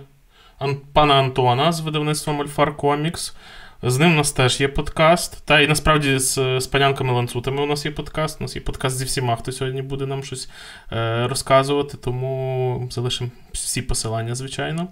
[0.94, 3.36] пана Антона з видавництва Мольфар Комікс.
[3.84, 5.46] З ним у нас теж є подкаст.
[5.46, 8.42] Та і насправді з, з панянками ланцутами у нас є подкаст.
[8.42, 10.50] У нас є подкаст зі всіма, хто сьогодні буде нам щось
[10.92, 14.88] е, розказувати, тому залишимо всі посилання, звичайно.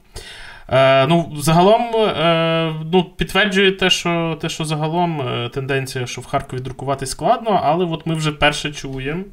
[0.69, 6.26] Е, ну, Загалом е, ну, підтверджує те, що те, що загалом е, тенденція, що в
[6.26, 9.24] Харкові друкувати складно, але от ми вже перше чуємо,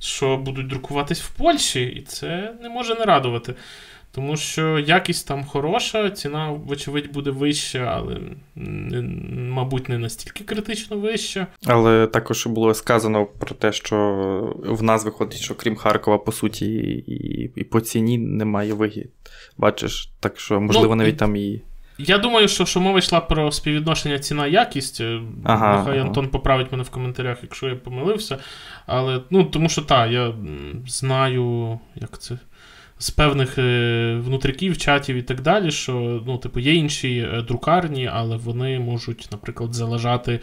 [0.00, 3.54] що будуть друкуватись в Польщі, і це не може не радувати.
[4.18, 8.20] Тому що якість там хороша, ціна, вочевидь, буде вища, але,
[9.50, 11.46] мабуть, не настільки критично вища.
[11.66, 16.66] Але також було сказано про те, що в нас виходить, що крім Харкова, по суті,
[16.66, 19.10] і і по ціні немає вигід.
[19.58, 21.62] Бачиш, так що, можливо, ну, навіть там і.
[21.98, 25.00] Я думаю, що що мова йшла про співвідношення ціна-якість.
[25.00, 26.06] Е, ага, Нехай ага.
[26.06, 28.38] Антон поправить мене в коментарях, якщо я помилився.
[28.86, 30.34] Але ну, тому що так, я
[30.86, 32.38] знаю, як це
[32.98, 38.10] з певних е, внутріків, чатів і так далі, що ну, типу, є інші е, друкарні,
[38.12, 40.40] але вони можуть, наприклад, залежати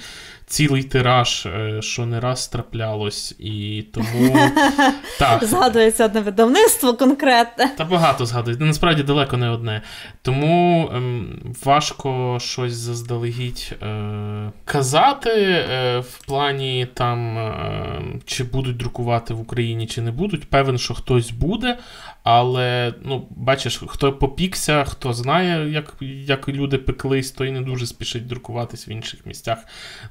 [0.48, 3.36] цілий тираж, е, що не раз траплялось.
[3.40, 4.38] І тому.
[5.20, 5.44] так.
[5.44, 7.72] Згадується одне видавництво конкретне.
[7.78, 8.66] Та багато згадується.
[8.66, 9.82] Насправді далеко не одне.
[10.22, 19.34] Тому ем, важко щось заздалегідь е, казати е, в плані там, е, чи будуть друкувати
[19.34, 20.50] в Україні, чи не будуть.
[20.50, 21.78] Певен, що хтось буде.
[22.24, 28.28] Але ну, бачиш, хто попікся, хто знає, як як люди пеклись, той не дуже спішить
[28.28, 29.58] друкуватись в інших місцях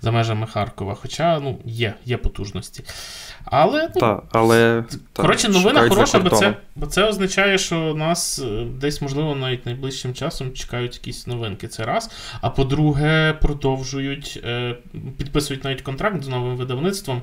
[0.00, 0.94] за межами Харкова.
[0.94, 2.84] Хоча ну, є є потужності.
[3.44, 8.66] Але ну, та, але коротше, новина хороша, бо це бо це означає, що нас е,
[8.80, 11.68] десь, можливо, навіть найближчим часом чекають якісь новинки.
[11.68, 12.10] Це раз.
[12.40, 14.76] А по-друге, продовжують е,
[15.18, 17.22] підписують навіть контракт з новим видавництвом.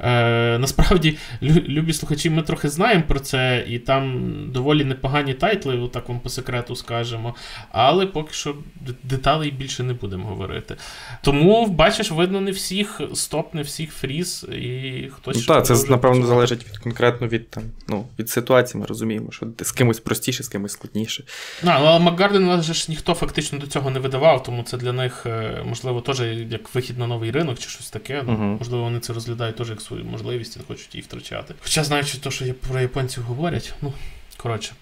[0.00, 6.08] Е, Насправді, любі слухачі, ми трохи знаємо про це, і там доволі непогані тайтли, отак
[6.08, 7.34] вам по секрету скажемо.
[7.72, 8.54] Але поки що
[9.02, 10.76] деталей більше не будемо говорити.
[11.22, 15.36] Тому, бачиш, видно, не всіх стоп, не всіх фріз, і хтось.
[15.36, 16.26] Ну, Так, це напевно працювати.
[16.28, 18.80] залежить від конкретно від там, ну, від ситуації.
[18.80, 21.24] Ми розуміємо, що з кимось простіше, з кимось складніше.
[21.64, 25.62] А, але Макгарден ж ніхто фактично до цього не видавав, тому це для них, е,
[25.64, 28.22] можливо, теж як вихід на новий ринок чи щось таке.
[28.26, 31.54] Ну, uh Можливо, вони це розглядають теж як свою можливість і не хочуть її втрачати.
[31.62, 33.92] Хоча, знаючи те, що про японців говорять, ну,
[34.36, 34.72] коротше,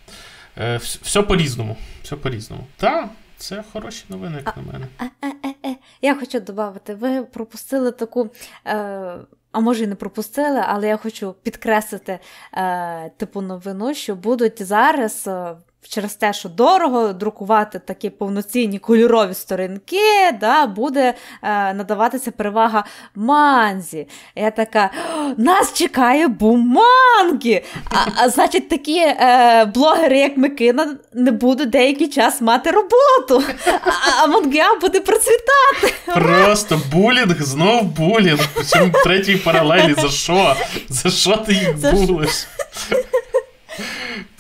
[0.59, 1.77] е, все по-різному.
[2.03, 2.67] Все по-різному.
[2.77, 4.87] Та, це хороші новини, як на мене.
[6.03, 8.31] Я хочу додати, ви пропустили таку.
[8.67, 9.19] Е...
[9.53, 12.19] А може і не пропустили, але я хочу підкреслити
[12.55, 15.57] е, типу новину, що будуть зараз е,
[15.89, 24.09] через те, що дорого друкувати такі повноцінні кольорові сторінки, да, буде е, надаватися перевага манзі.
[24.37, 24.91] Я така,
[25.37, 27.65] нас чекає буманки!
[27.91, 34.23] А, а значить, такі е, блогери, як Микина, не будуть деякий час мати роботу, а,
[34.23, 35.95] а Мангеа буде процвітати.
[36.07, 38.49] Просто булінг, знов булінг.
[38.55, 39.95] Причому третій паралелі.
[39.99, 40.57] За що?
[40.89, 42.47] За що ти їх булиш?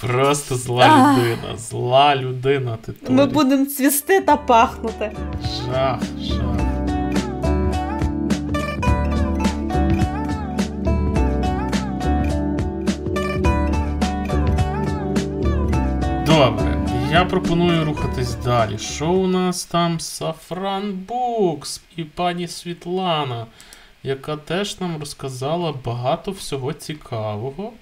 [0.00, 2.76] Просто зла людина, зла людина.
[2.76, 2.92] ти.
[3.08, 5.12] Ми будемо цвісти та пахнути.
[5.66, 6.58] Жах, жах.
[16.26, 16.76] Добре,
[17.10, 18.78] я пропоную рухатись далі.
[18.78, 23.46] Що у нас там Сафран Букс і пані Світлана,
[24.02, 27.72] яка теж нам розказала багато всього цікавого.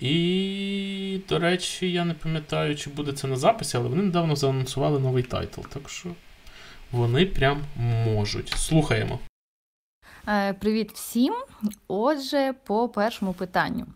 [0.00, 5.00] І, до речі, я не пам'ятаю, чи буде це на записі, але вони недавно заанонсували
[5.00, 5.60] новий тайтл.
[5.60, 6.08] Так що
[6.92, 7.62] вони прям
[8.06, 8.48] можуть.
[8.48, 9.18] Слухаємо.
[10.28, 11.34] Е, привіт всім.
[11.88, 13.86] Отже, по першому питанню.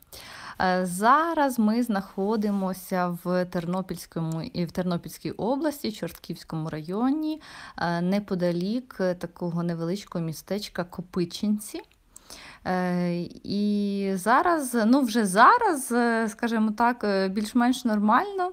[0.61, 7.41] Е, зараз ми знаходимося в Тернопільському і в Тернопільській області, Чортківському районі,
[7.79, 11.81] е, неподалік такого невеличкого містечка Копичинці.
[12.67, 18.51] Е, і зараз, ну вже зараз, е, скажімо так, е, більш-менш нормально.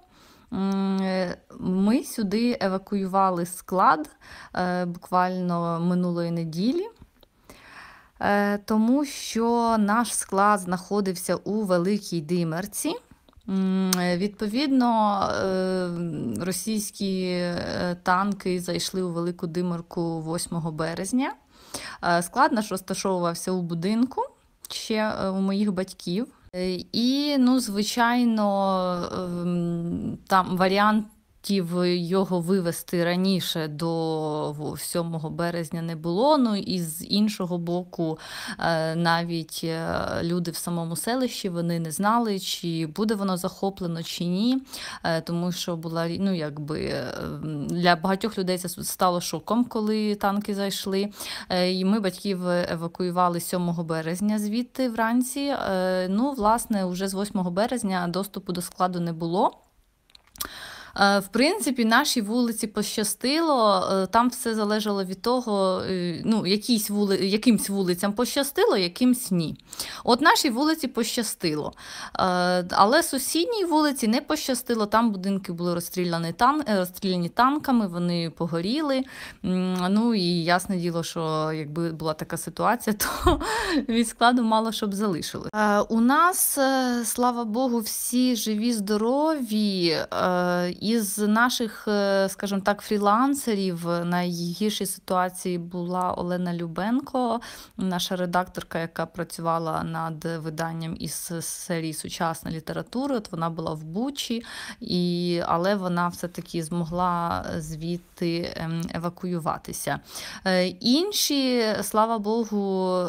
[1.60, 4.10] Ми сюди евакуювали склад
[4.86, 6.88] буквально минулої неділі,
[8.66, 12.96] тому що наш склад знаходився у Великій Димерці.
[13.98, 15.20] Відповідно,
[16.40, 17.46] російські
[18.04, 21.34] танки зайшли у Велику Димерку 8 березня.
[22.04, 24.22] Е, склад наш розташовувався у будинку
[24.70, 26.28] ще е, у моїх батьків.
[26.56, 31.08] Е, і, ну, звичайно, ем, там варіант
[31.50, 36.38] його вивести раніше до 7 березня не було.
[36.38, 38.20] Ну і з іншого боку,
[38.60, 44.26] е, навіть е, люди в самому селищі вони не знали, чи буде воно захоплено чи
[44.26, 44.62] ні.
[45.04, 47.04] Е, тому що була ну, якби
[47.70, 51.10] для багатьох людей це стало шоком, коли танки зайшли.
[51.68, 55.54] І ми батьків евакуювали 7 березня звідти вранці.
[56.10, 59.52] Ну, власне, вже з 8 березня доступу до складу не було.
[61.00, 66.90] Е, в принципі, нашій вулиці пощастило, е, там все залежало від того, е, ну, якісь
[66.90, 67.18] вули...
[67.18, 69.58] якимсь вулицям пощастило, якимсь ні.
[70.04, 71.74] От нашій вулиці пощастило.
[72.70, 76.64] Але сусідній вулиці не пощастило, там будинки були розстріляні тан...
[76.68, 79.04] розстріляні танками, вони погоріли.
[79.44, 83.42] Ну і ясне діло, що якби була така ситуація, то
[83.90, 85.50] від складу мало щоб залишили.
[85.90, 86.60] У нас,
[87.04, 89.98] слава Богу, всі живі, здорові.
[90.82, 91.82] Із наших,
[92.28, 97.42] скажімо так, фрілансерів найгіршій ситуації була Олена Любенко,
[97.78, 103.16] наша редакторка, яка працювала над виданням із серії Сучасна література.
[103.16, 104.44] От Вона була в Бучі,
[104.80, 110.00] і, але вона все-таки змогла звідти ем, евакуюватися.
[110.80, 113.06] Інші, слава Богу,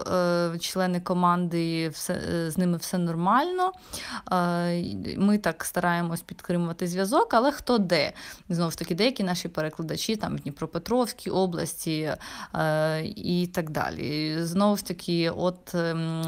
[0.61, 3.73] члени команди, все, з ними все нормально.
[5.17, 8.13] Ми так стараємось підтримувати зв'язок, але хто де?
[8.49, 12.17] Знову ж таки, деякі наші перекладачі там в Дніпропетровській області
[12.55, 14.37] е, і так далі.
[14.43, 16.25] Знову ж таки, от ем,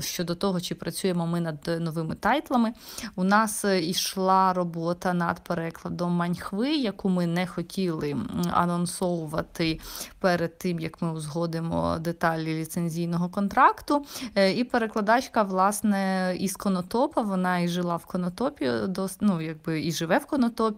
[0.00, 2.72] щодо того, чи працюємо ми над новими тайтлами,
[3.16, 8.16] у нас йшла робота над перекладом маньхви, яку ми не хотіли
[8.50, 9.80] анонсовувати
[10.20, 14.06] перед тим, як ми узгодимо деталі ліцензійного контракту.
[14.34, 18.70] Е, і перекладачка, власне, із Конотопа, вона і жила в Конотопі,
[19.20, 20.73] ну, якби і живе в Конотопі.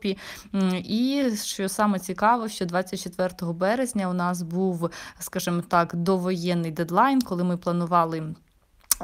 [0.84, 7.44] І що саме цікаво, що 24 березня у нас був, скажімо так, довоєнний дедлайн, коли
[7.44, 8.34] ми планували.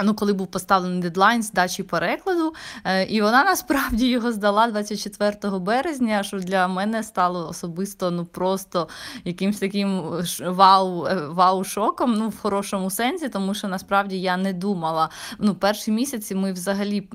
[0.00, 6.22] Ну, коли був поставлений дедлайн здачі перекладу, е, і вона насправді його здала 24 березня,
[6.22, 8.88] що для мене стало особисто ну просто
[9.24, 10.02] якимсь таким
[10.40, 15.08] вау е, вау-шоком, ну в хорошому сенсі, тому що насправді я не думала.
[15.38, 17.08] Ну, перші місяці ми взагалі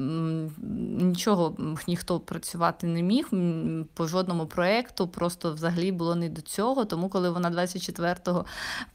[1.00, 1.56] нічого
[1.88, 3.30] ніхто працювати не міг
[3.94, 6.86] по жодному проєкту, просто взагалі було не до цього.
[6.86, 8.46] Тому коли вона 24-го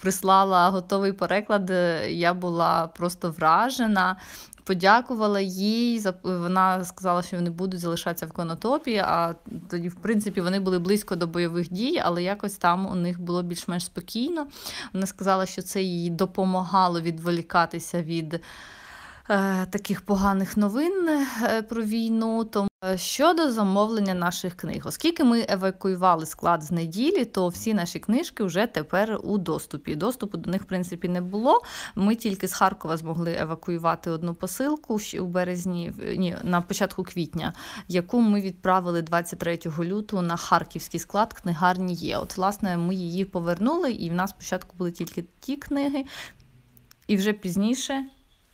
[0.01, 4.17] прислала готовий переклад, е, я була просто вражена вражена.
[4.65, 6.05] Подякувала їй.
[6.23, 8.97] Вона сказала, що вони будуть залишатися в конотопі.
[8.97, 9.35] А
[9.71, 13.43] тоді, в принципі, вони були близько до бойових дій, але якось там у них було
[13.43, 14.47] більш-менш спокійно.
[14.93, 18.41] Вона сказала, що це їй допомагало відволікатися від
[19.71, 22.45] таких поганих новин е, про війну.
[22.45, 28.45] Тому Щодо замовлення наших книг, оскільки ми евакуювали склад з неділі, то всі наші книжки
[28.45, 29.95] вже тепер у доступі.
[29.95, 31.63] Доступу до них, в принципі, не було.
[31.95, 37.53] Ми тільки з Харкова змогли евакуювати одну посилку у березні, ні, на початку квітня,
[37.89, 42.19] яку ми відправили 23 лютого на харківський склад книгарні є.
[42.19, 46.05] От, власне, ми її повернули, і в нас спочатку були тільки ті книги,
[47.07, 48.05] і вже пізніше.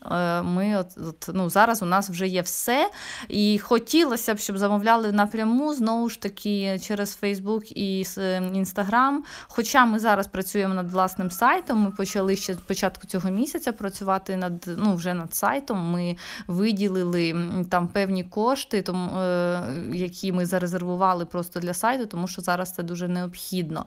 [0.06, 2.90] Е, ми от, от, ну, Зараз у нас вже є все.
[3.28, 8.06] І хотілося б, щоб замовляли напряму, знову ж таки, через Фейсбук і
[8.52, 9.24] Інстаграм.
[9.48, 14.36] Хоча ми зараз працюємо над власним сайтом, ми почали ще з початку цього місяця працювати
[14.36, 15.90] над ну, вже над сайтом.
[15.90, 17.34] Ми виділили
[17.70, 22.82] там певні кошти, тому, е, які ми зарезервували просто для сайту, тому що зараз це
[22.82, 23.86] дуже необхідно.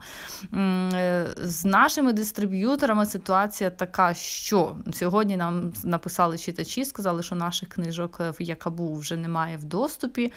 [0.54, 7.68] Е, з нашими дистриб'юторами ситуація така, що сьогодні нам на написали читачі, сказали, що наших
[7.68, 10.32] книжок в Якабу вже немає в доступі.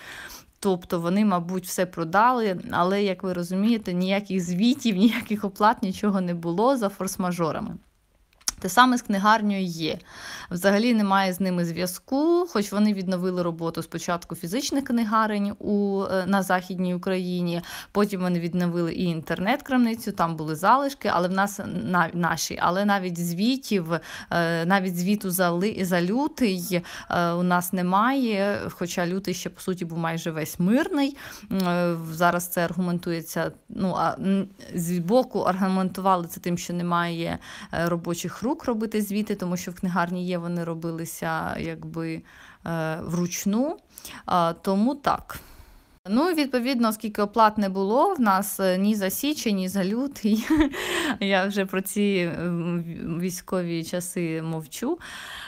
[0.60, 6.34] Тобто вони, мабуть, все продали, але, як ви розумієте, ніяких звітів, ніяких оплат, нічого не
[6.34, 7.76] було за форс-мажорами.
[8.66, 9.98] Те саме з книгарнею є.
[10.52, 16.44] Взагалі немає з ними зв'язку, хоч вони відновили роботу спочатку фізичних книгарень у, е, на
[16.44, 22.60] Західній Україні, потім вони відновили і інтернет-крамницю, там були залишки, але в нас на, наші,
[22.62, 28.60] але навіть звітів, е, навіть звіту за, за лютий е, у нас немає.
[28.70, 31.18] Хоча лютий ще, по суті, був майже весь мирний.
[32.12, 33.52] Зараз це аргументується.
[33.70, 34.16] ну, а
[34.76, 37.40] З боку аргументували це тим, що немає
[37.72, 42.22] робочих рук робити звіти, тому що в книгарні є, вони робилися якби
[42.66, 43.78] е, вручну.
[44.62, 45.40] Тому так.
[46.10, 50.48] Ну, відповідно, оскільки оплат не було в нас е, ні за січень, ні за лютий.
[51.20, 52.32] Я вже про ці
[53.20, 55.00] військові часи мовчу.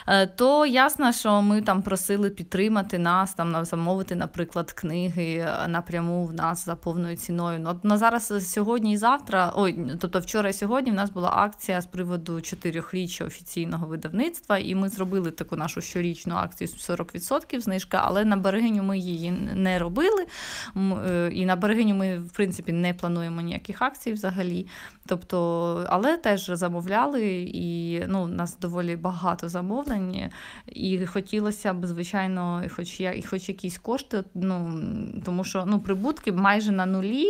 [0.06, 6.26] Е, то ясно, що ми там просили підтримати нас, там замовити, наприклад, книги е, напряму
[6.26, 7.58] в нас за повною ціною.
[7.60, 11.80] Ну, на зараз сьогодні і завтра, ой, тобто вчора і сьогодні в нас була акція
[11.80, 18.24] з приводу чотирьохріччя офіційного видавництва, і ми зробили таку нашу щорічну акцію 40% знижка, але
[18.24, 20.26] на берегиню ми її не робили.
[20.76, 24.66] Е, і на берегиню ми, в принципі, не плануємо ніяких акцій взагалі.
[25.06, 30.30] Тобто, але теж замовляли, і ну, у нас доволі багато замовлень,
[30.66, 34.82] і хотілося б, звичайно, хоч я, і хоч якісь кошти, ну
[35.24, 37.26] тому що ну, прибутки майже на нулі.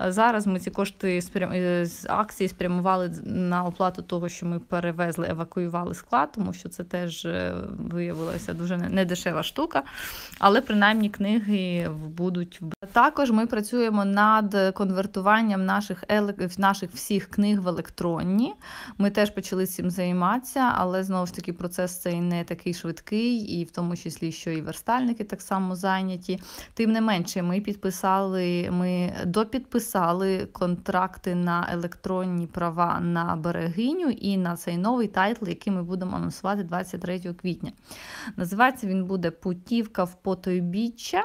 [0.00, 5.94] Зараз ми ці кошти е, з акції спрямували на оплату того, що ми перевезли, евакуювали
[5.94, 9.82] склад, тому що це теж е, виявилося дуже недешева штука.
[10.38, 12.57] Але принаймні книги будуть
[12.92, 16.04] Також ми працюємо над конвертуванням наших
[16.58, 18.54] наших всіх книг в електронні.
[18.98, 23.64] Ми теж почали цим займатися, але знову ж таки процес цей не такий швидкий, і
[23.64, 26.40] в тому числі, що і верстальники так само зайняті.
[26.74, 34.56] Тим не менше, ми підписали, ми допідписали контракти на електронні права на берегиню і на
[34.56, 37.72] цей новий тайтл, який ми будемо анонсувати 23 квітня.
[38.36, 41.24] Називається він буде Путівка в потойбіччя.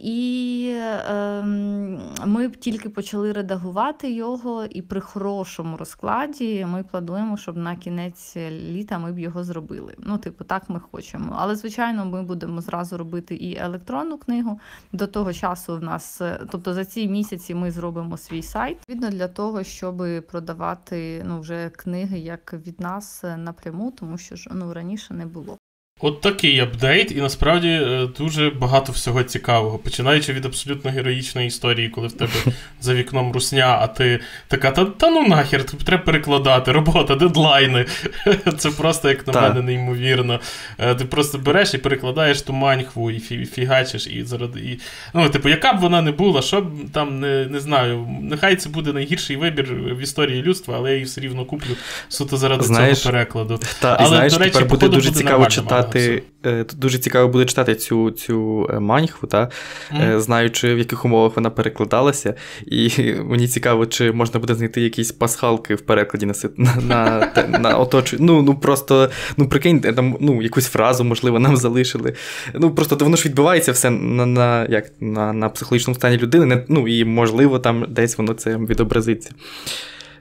[0.00, 0.76] І
[1.08, 8.36] ем, ми тільки почали редагувати його, і при хорошому розкладі ми плануємо, щоб на кінець
[8.36, 9.94] літа ми б його зробили.
[9.98, 11.36] Ну, типу, так ми хочемо.
[11.38, 14.60] Але, звичайно, ми будемо зразу робити і електронну книгу.
[14.92, 18.78] До того часу в нас, тобто за ці місяці ми зробимо свій сайт.
[18.88, 24.74] Відно для того, щоб продавати ну, вже книги як від нас напряму, тому що ну
[24.74, 25.58] раніше не було.
[26.04, 29.78] От такий апдейт, і насправді е, дуже багато всього цікавого.
[29.78, 32.32] Починаючи від абсолютно героїчної історії, коли в тебе
[32.80, 37.86] за вікном русня, а ти така, та та ну нахер, треба перекладати, робота, дедлайни.
[38.58, 39.42] Це просто, як на так.
[39.42, 40.40] мене, неймовірно.
[40.78, 44.60] Е, ти просто береш і перекладаєш ту маньхву і фігачиш, і заради.
[44.60, 44.80] І...
[45.14, 48.08] Ну, типу, яка б вона не була, що б там не не знаю.
[48.22, 51.76] Нехай це буде найгірший вибір в історії людства, але я її все рівно куплю
[52.08, 53.60] суто заради знаєш, цього перекладу.
[53.80, 56.22] Та, але, знаєш, до речі, тепер буде дуже буде цікаво читати читати.
[56.46, 59.48] Е, тут дуже цікаво буде читати цю цю е, маньху, та,
[59.92, 60.20] mm.
[60.20, 62.34] знаючи, в яких умовах вона перекладалася.
[62.66, 62.90] І
[63.24, 68.16] мені цікаво, чи можна буде знайти якісь пасхалки в перекладі на на, на, на оточу.
[68.20, 72.14] Ну, ну просто, ну прикинь, там ну, якусь фразу, можливо, нам залишили.
[72.54, 76.64] Ну, просто воно ж відбувається все на на, як, на, на психологічному стані людини.
[76.68, 79.30] Ну, і, можливо, там десь воно це відобразиться.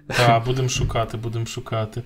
[0.07, 2.01] Так, будемо шукати, будемо шукати.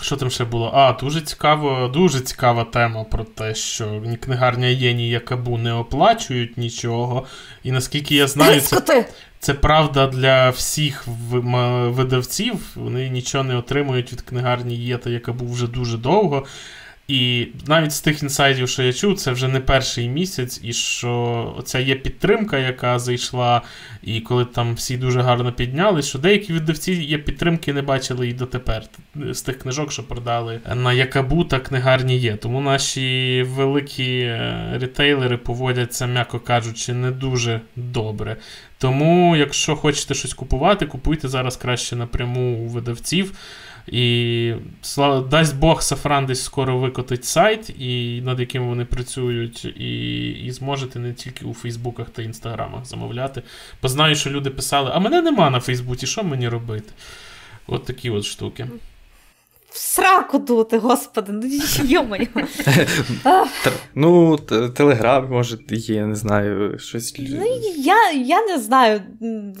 [0.00, 0.70] Що там ще було?
[0.74, 5.72] А, дуже цікаво, дуже цікава тема про те, що ні книгарня є, ні Якабу не
[5.72, 7.26] оплачують нічого.
[7.62, 9.06] І наскільки я знаю, це
[9.38, 11.04] це правда для всіх
[11.86, 12.54] видавців.
[12.74, 16.46] Вони нічого не отримують від книгарні є та Якабу вже дуже довго.
[17.08, 21.54] І навіть з тих інсайдів, що я чув, це вже не перший місяць, і що
[21.58, 23.62] оця є підтримка, яка зайшла,
[24.02, 28.32] і коли там всі дуже гарно підняли, що деякі видавці є підтримки, не бачили і
[28.32, 28.82] дотепер
[29.14, 32.36] з тих книжок, що продали на Якабу та книгарні є.
[32.36, 38.36] Тому наші великі е, ретейлери поводяться, м'яко кажучи, не дуже добре.
[38.78, 43.32] Тому, якщо хочете щось купувати, купуйте зараз краще напряму у видавців.
[43.86, 44.54] І
[45.30, 50.98] дасть Бог, Сафран десь скоро викотить сайт, і над яким вони працюють, і і зможете
[50.98, 53.42] не тільки у Фейсбуках та Інстаграмах замовляти.
[53.82, 56.92] Бо знаю, що люди писали, а мене нема на Фейсбуці, що мені робити?
[57.66, 58.68] От такі от штуки
[59.76, 61.42] в сраку дути, господи, ну
[61.84, 62.26] йомаю.
[63.94, 64.36] Ну,
[64.76, 67.14] телеграм, може, є, не знаю, щось.
[67.18, 67.44] Ну,
[67.76, 69.00] Я я не знаю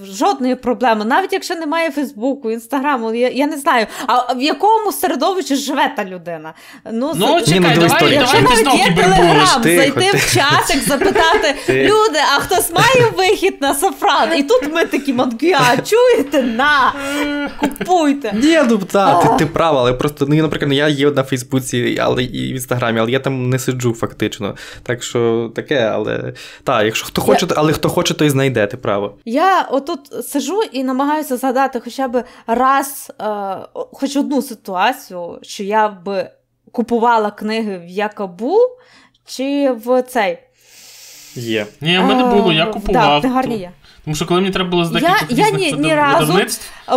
[0.04, 1.04] жодної проблеми.
[1.04, 6.04] Навіть якщо немає Фейсбуку, інстаграму, я я не знаю, а в якому середовищі живе та
[6.04, 6.54] людина.
[6.92, 12.18] Ну, ну чекай, ну, давай, Якщо давай, навіть є телеграм, зайти в чатик, запитати, люди,
[12.36, 14.38] а хтось має вихід на сафран?
[14.38, 16.42] І тут ми такі мангуя, чуєте?
[16.42, 16.92] На,
[17.60, 18.32] купуйте.
[18.42, 22.22] Ні, ну так, ти, ти права, але просто, ну, наприклад, я є на Фейсбуці, але
[22.22, 24.56] і в Інстаграмі, але я там не сиджу фактично.
[24.82, 26.32] Так що таке, але
[26.64, 29.18] так, якщо хто хоче, але хто хоче, той знайде, ти право.
[29.24, 33.24] Я отут сиджу і намагаюся згадати хоча б раз, е,
[33.72, 36.30] хоч одну ситуацію, що я б
[36.72, 38.56] купувала книги в Якабу
[39.26, 40.38] чи в цей.
[41.34, 41.66] Є.
[41.80, 43.22] Ні, в мене було, я купував.
[43.22, 43.70] Так, гарні є.
[44.06, 46.40] Тому що коли мені треба було з декілька я, я ні, ні разу,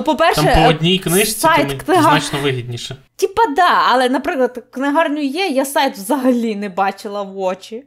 [0.06, 2.02] по-перше, там по одній книжці сайт то книга...
[2.02, 2.96] значно вигідніше.
[3.16, 7.84] Типа да, але, наприклад, книгарню є, я сайт взагалі не бачила в очі.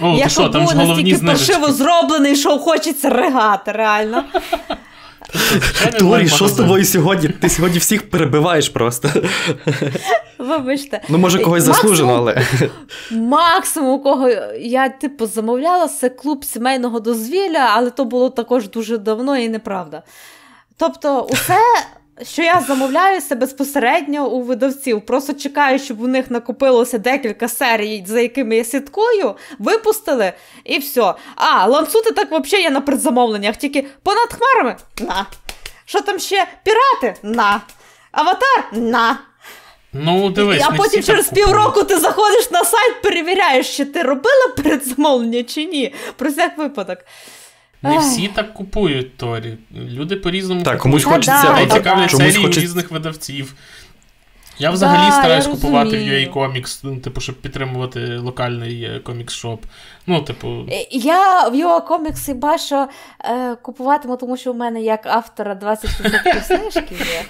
[0.00, 4.24] О, я що, там ж настільки паршиво зроблений, що хочеться ригати, реально.
[5.98, 7.28] Торі, що з тобою сьогодні?
[7.28, 9.10] Ти сьогодні всіх перебиваєш просто.
[10.38, 11.00] Вибачте.
[11.08, 12.42] Ну, може, когось заслужено, але.
[13.10, 14.28] Максимум, у кого
[14.60, 20.02] я, типу, замовляла, це клуб сімейного дозвілля, але то було також дуже давно і неправда.
[20.76, 21.58] Тобто, усе
[22.22, 25.06] що я замовляю це безпосередньо у видавців.
[25.06, 30.32] Просто чекаю, щоб у них накопилося декілька серій, за якими я слідкую, випустили
[30.64, 31.14] і все.
[31.36, 35.26] А, ланцути так взагалі є на предзамовленнях, тільки понад хмарами на.
[35.84, 36.46] Що там ще?
[36.64, 37.20] Пірати?
[37.22, 37.60] На.
[38.12, 38.64] Аватар?
[38.72, 39.18] На.
[39.92, 45.44] Ну, дивись, А потім через півроку ти заходиш на сайт, перевіряєш, чи ти робила передзамовлення
[45.44, 45.94] чи ні.
[46.16, 46.98] Про всяк випадок.
[47.82, 49.54] Не всі так купують Торі.
[49.74, 53.54] Люди по-різному так, комусь хочеться а, цікавлять серії різних видавців.
[54.58, 56.00] Я взагалі Да, стараюсь я купувати в.
[56.00, 59.58] UA Comics, ну, типу, щоб підтримувати локальний комікс-шоп.
[60.06, 62.86] Ну, типу, Е, Я в його комікси бачу
[63.24, 67.24] е, купуватиму, тому що в мене як автора 20% знижки є.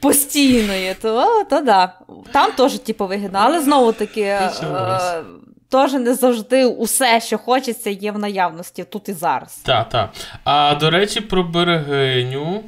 [0.00, 1.94] Постійної, то, то да.
[2.32, 4.20] Там теж типу вигідно, але знову таки.
[4.20, 4.50] Е.
[5.72, 9.56] Теж не завжди усе, що хочеться, є в наявності тут і зараз.
[9.56, 10.12] та, та.
[10.44, 12.64] А до речі, про берегиню.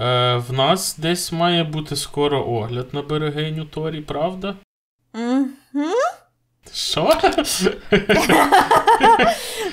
[0.00, 4.54] Е, в нас десь має бути скоро огляд на берегиню Торі, правда?
[5.14, 5.52] Мгм.
[6.74, 7.12] Що?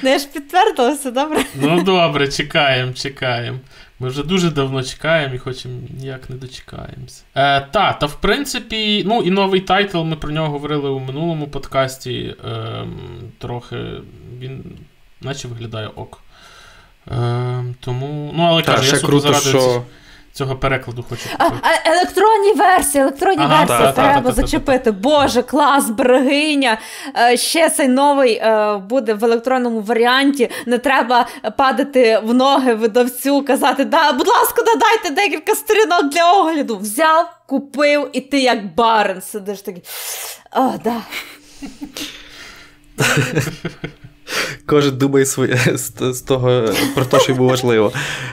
[0.03, 1.45] Ну, я ж підтвердилася, добре?
[1.55, 3.59] Ну добре, чекаємо, чекаємо.
[3.99, 7.23] Ми вже дуже давно чекаємо і хочемо ніяк не дочекаємося.
[7.35, 11.47] Е, та, та в принципі, ну і новий тайтл, ми про нього говорили у минулому
[11.47, 12.35] подкасті.
[12.45, 12.87] Е,
[13.37, 13.77] трохи
[14.39, 14.77] він
[15.21, 16.21] наче виглядає ок.
[17.07, 19.83] Е, тому, ну, але кажу, я суто заради що.
[20.35, 24.21] Ць- цього перекладу хочу А, а, електронні версії, електронні Ага, версії та, треба та, та,
[24.21, 24.41] та, та.
[24.41, 24.91] зачепити.
[24.91, 26.77] Боже, клас, берегиня.
[27.17, 30.49] Е, Ще цей новий е, буде в електронному варіанті.
[30.65, 31.27] Не треба
[31.57, 36.77] падати в ноги видавцю, казати, да, будь ласка, додайте декілька сторінок для огляду.
[36.77, 39.83] Взяв, купив, і ти як барин сидиш такий.
[40.55, 40.95] О, да.
[44.65, 46.65] Кожен думає своє з, того
[46.95, 47.91] про те, що йому важливо.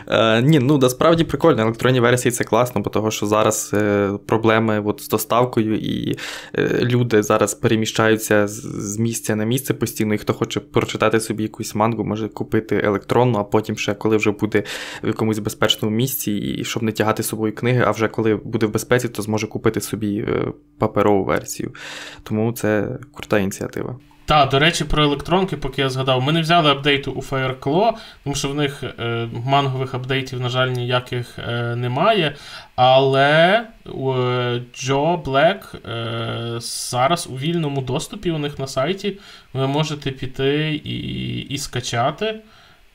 [0.08, 1.62] Е, ні, ну насправді прикольно.
[1.62, 6.18] Електронні версії це класно, бо того, що зараз е, проблеми от, з доставкою, і
[6.58, 8.52] е, люди зараз переміщаються з,
[8.92, 13.38] з місця на місце постійно, і хто хоче прочитати собі якусь мангу, може купити електронну,
[13.38, 14.62] а потім ще коли вже буде
[15.02, 18.66] в якомусь безпечному місці, і щоб не тягати з собою книги, а вже коли буде
[18.66, 21.74] в безпеці, то зможе купити собі е, паперову версію.
[22.22, 23.96] Тому це крута ініціатива.
[24.32, 27.92] Так, до речі, про електронки, поки я згадав, ми не взяли апдейту у FireClaw,
[28.24, 32.36] тому що в них е, мангових апдейтів, на жаль, ніяких е, немає.
[32.76, 39.18] Але Joe Black е, зараз у вільному доступі у них на сайті
[39.52, 42.40] ви можете піти і, і скачати.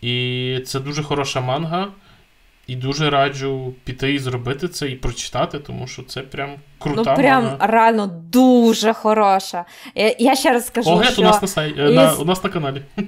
[0.01, 1.87] І це дуже хороша манга.
[2.67, 7.15] І дуже раджу піти і зробити це і прочитати, тому що це прям крута ну
[7.15, 7.67] прям манга.
[7.67, 9.65] реально дуже хороша.
[9.95, 11.21] Я, я ще раз скажу, Огляд що...
[11.21, 11.71] у нас на сай...
[11.71, 12.81] із- на, у нас на каналі.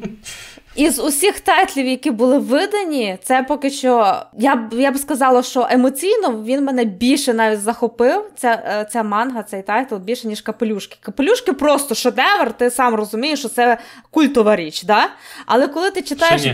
[0.79, 4.23] Із усіх тайтлів, які були видані, це поки що.
[4.37, 8.31] Я б я б сказала, що емоційно він мене більше навіть захопив.
[8.35, 10.97] Ця, е, ця манга, цей тайтл більше, ніж капелюшки.
[11.01, 13.77] Капелюшки просто шедевр, ти сам розумієш, що це
[14.11, 15.09] культова річ, да?
[15.45, 16.45] Але коли ти читаєш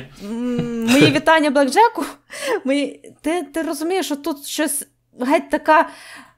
[0.91, 2.05] мої вітання Блекджеку,
[2.63, 4.88] мої, ти, ти розумієш, що тут щось
[5.19, 5.89] геть така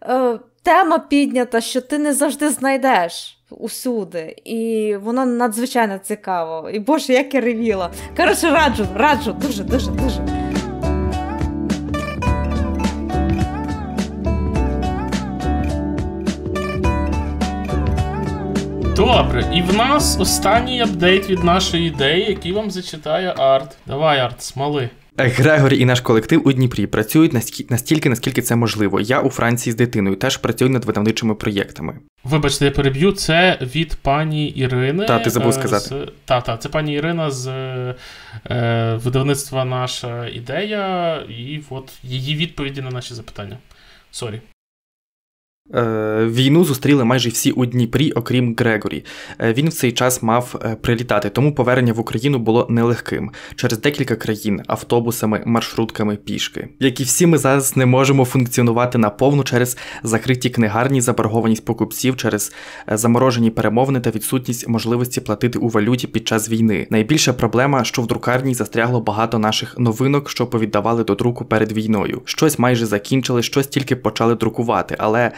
[0.02, 3.37] е, тема піднята, що ти не завжди знайдеш.
[3.50, 6.70] Усюди, і воно надзвичайно цікаво.
[6.70, 7.91] І боже, як я ревіла.
[8.18, 10.48] Коротше, раджу, раджу, дуже, дуже, дуже.
[18.95, 23.78] Добре, і в нас останній апдейт від нашої ідеї, який вам зачитає арт.
[23.86, 24.89] Давай, арт, смали.
[25.18, 28.99] Грегорі і наш колектив у Дніпрі працюють настільки, настільки, наскільки це можливо.
[28.99, 31.99] Я у Франції з дитиною теж працюю над видавничими проєктами.
[32.24, 33.11] Вибачте, я переб'ю.
[33.11, 35.05] Це від пані Ірини.
[35.05, 35.86] Та, ти забув е, сказати.
[35.86, 36.11] З...
[36.26, 37.95] Та, та, це пані Ірина з е,
[39.03, 43.57] видавництва наша ідея, і от її відповіді на наші запитання.
[44.12, 44.41] Sorry.
[45.76, 49.05] Е, Війну зустріли майже всі у Дніпрі, окрім Грегорі.
[49.39, 53.80] Е, Він в цей час мав е, прилітати, тому повернення в Україну було нелегким через
[53.80, 56.68] декілька країн, автобусами, маршрутками, пішки.
[56.80, 62.53] Як і всі, ми зараз не можемо функціонувати наповну через закриті книгарні, заборгованість покупців, через
[62.88, 66.88] заморожені перемовини та відсутність можливості платити у валюті під час війни.
[66.89, 72.22] Найбільша проблема, що в друкарні застрягло багато наших новинок, що повіддавали до друку перед війною.
[72.26, 75.32] Щось майже закінчили, щось тільки почали друкувати, але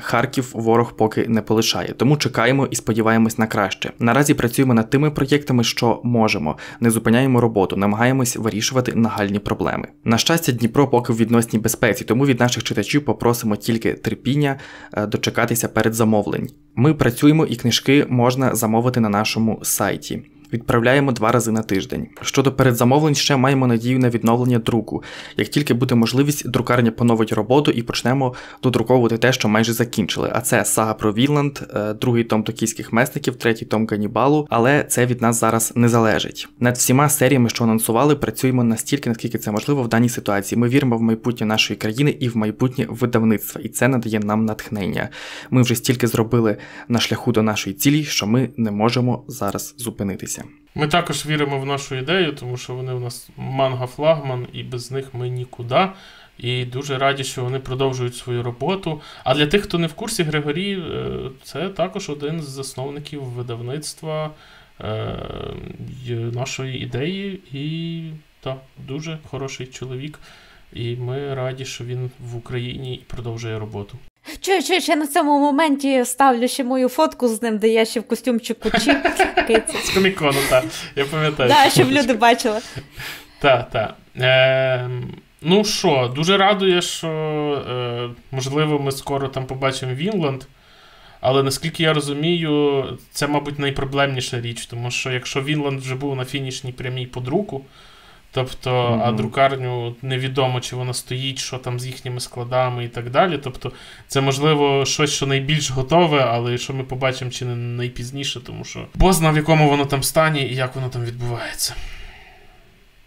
[0.00, 1.94] Харків ворог поки не полишає.
[1.96, 3.92] Тому чекаємо і сподіваємось на краще.
[3.98, 9.88] Наразі працюємо над тими проєктами, що можемо, не зупиняємо роботу, намагаємось вирішувати нагальні проблеми.
[10.04, 14.56] На щастя, Дніпро поки в відносній безпеці, тому від наших читачів попросимо тільки терпіння
[14.92, 16.48] е, дочекатися передзамовлень.
[16.74, 20.22] Ми працюємо і книжки можна замовити на нашому сайті.
[20.54, 22.06] Відправляємо два рази на тиждень.
[22.22, 25.02] Щодо передзамовлень, ще маємо надію на відновлення друку.
[25.36, 30.30] Як тільки буде можливість, друкарня поновить роботу і почнемо додруковувати те, що майже закінчили.
[30.34, 35.06] А це сага про Віланд, е, другий том токійських месників, третій том Ганібалу, але це
[35.06, 36.48] від нас зараз не залежить.
[36.60, 40.58] Над всіма серіями, що анонсували, працюємо настільки, наскільки це можливо в даній ситуації.
[40.58, 45.08] Ми віримо в майбутнє нашої країни і в майбутнє видавництва, і це надає нам натхнення.
[45.50, 46.56] Ми вже стільки зробили
[46.88, 50.43] на шляху до нашої цілі, що ми не можемо зараз зупинитися.
[50.74, 55.14] Ми також віримо в нашу ідею, тому що вони у нас манга-флагман, і без них
[55.14, 55.88] ми нікуди.
[56.38, 59.00] І дуже раді, що вони продовжують свою роботу.
[59.24, 64.30] А для тих, хто не в курсі, Григорій, е, це також один з засновників видавництва
[64.80, 65.16] е,
[66.32, 67.40] нашої ідеї.
[67.52, 68.02] І
[68.40, 70.18] так, дуже хороший чоловік.
[70.72, 73.98] І ми раді, що він в Україні і продовжує роботу.
[74.40, 78.00] Чую, чую, я на цьому моменті ставлю ще мою фотку з ним, де я ще
[78.00, 78.96] в костюмчику чи
[79.84, 80.64] З комікону, так.
[80.96, 81.50] Я пам'ятаю.
[81.50, 82.58] Так, щоб люди бачили.
[83.40, 83.94] Так, так.
[84.16, 84.90] Е,
[85.42, 87.08] ну що, дуже радує, що
[87.70, 90.42] е, можливо ми скоро там побачимо Вінланд.
[91.20, 96.24] Але наскільки я розумію, це, мабуть, найпроблемніша річ, тому що якщо Вінланд вже був на
[96.24, 97.64] фінішній прямій по друку,
[98.34, 99.02] тобто, mm-hmm.
[99.04, 103.40] а друкарню невідомо, чи вона стоїть, що там з їхніми складами і так далі.
[103.44, 103.72] Тобто,
[104.08, 108.86] це можливо щось, що найбільш готове, але що ми побачимо чи не найпізніше, тому що
[108.94, 111.74] бозна в якому воно там стані і як воно там відбувається.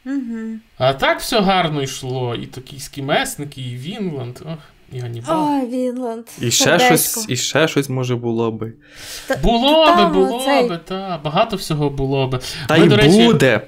[0.05, 0.59] Угу.
[0.77, 2.35] А так все гарно йшло.
[2.35, 4.39] І токійські месники, і Вінланд.
[4.45, 4.59] Ох,
[4.91, 5.69] і Ганібал.
[5.69, 6.25] Вінланд.
[6.41, 8.73] І ще, щось, і ще щось може було би.
[9.27, 10.69] Та, було та, би, було цей...
[10.69, 11.21] би, так.
[11.23, 12.39] Багато всього було би.
[12.67, 13.61] Та Ми, й до речі, буде.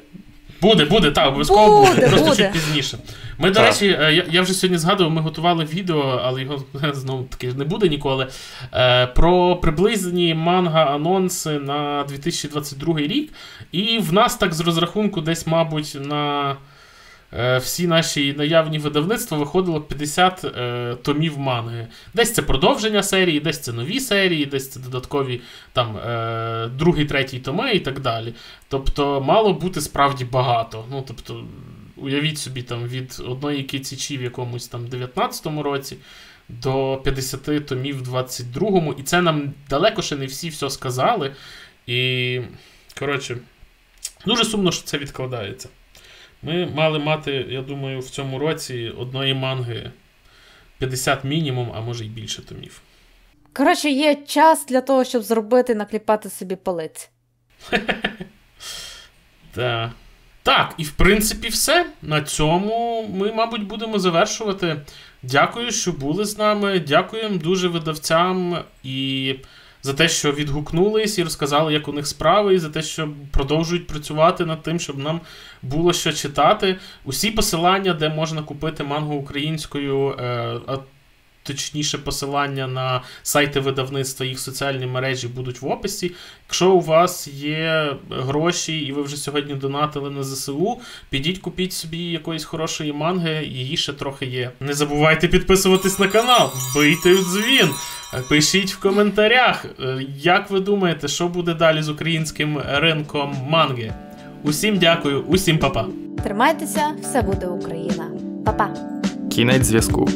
[0.61, 2.09] Буде, буде, так, обов'язково буде, буде.
[2.09, 2.97] Просто чуть пізніше.
[3.37, 7.23] Ми, до речі, е, я я вже сьогодні згадував, ми готували відео, але його знову
[7.23, 8.27] таки не буде ніколи.
[8.73, 13.33] Е, про приблизні манга-анонси на 2022 рік.
[13.71, 16.55] І в нас так з розрахунку, десь, мабуть, на.
[17.33, 21.87] Е, всі наші наявні видавництва виходило 50 е, томів манги.
[22.13, 25.41] Десь це продовження серії, десь це нові серії, десь це додаткові
[25.73, 28.33] там е, другий, третій томи і так далі.
[28.67, 30.85] Тобто, мало бути справді багато.
[30.91, 31.43] Ну, тобто,
[32.01, 35.97] Уявіть собі, там від одної кицічі в якомусь там 19-му році
[36.49, 38.93] до 50 томів в 22-му.
[38.93, 41.35] І це нам далеко ще не всі все сказали.
[41.87, 42.41] І,
[42.99, 43.37] коротше,
[44.25, 45.69] дуже сумно, що це відкладається.
[46.41, 49.91] Ми мали мати, я думаю, в цьому році одної манги
[50.77, 52.81] 50 мінімум, а може й більше томів.
[53.53, 57.09] Коротше, є час для того, щоб зробити накліпати собі полиць.
[59.51, 59.91] Так.
[60.43, 61.85] Так, і в принципі, все.
[62.01, 64.81] На цьому ми, мабуть, будемо завершувати.
[65.23, 66.79] Дякую, що були з нами.
[66.79, 69.35] Дякуємо дуже видавцям і
[69.81, 73.87] за те, що відгукнулись і розказали, як у них справи, і за те, що продовжують
[73.87, 75.21] працювати над тим, щоб нам
[75.61, 76.77] було що читати.
[77.05, 80.15] Усі посилання, де можна купити мангу українською.
[81.53, 86.11] Точніше посилання на сайти видавництва, їх соціальні мережі будуть в описі.
[86.47, 90.77] Якщо у вас є гроші і ви вже сьогодні донатили на ЗСУ,
[91.09, 94.51] підіть купіть собі якоїсь хорошої манги, її ще трохи є.
[94.59, 97.69] Не забувайте підписуватись на канал, бийте в дзвін,
[98.29, 103.93] пишіть в коментарях, е, як ви думаєте, що буде далі з українським ринком манги.
[104.43, 105.85] Усім дякую, усім па-па.
[106.23, 108.11] Тримайтеся, все буде Україна.
[108.45, 108.73] Па-па.
[109.29, 110.09] Кінець зв'язку.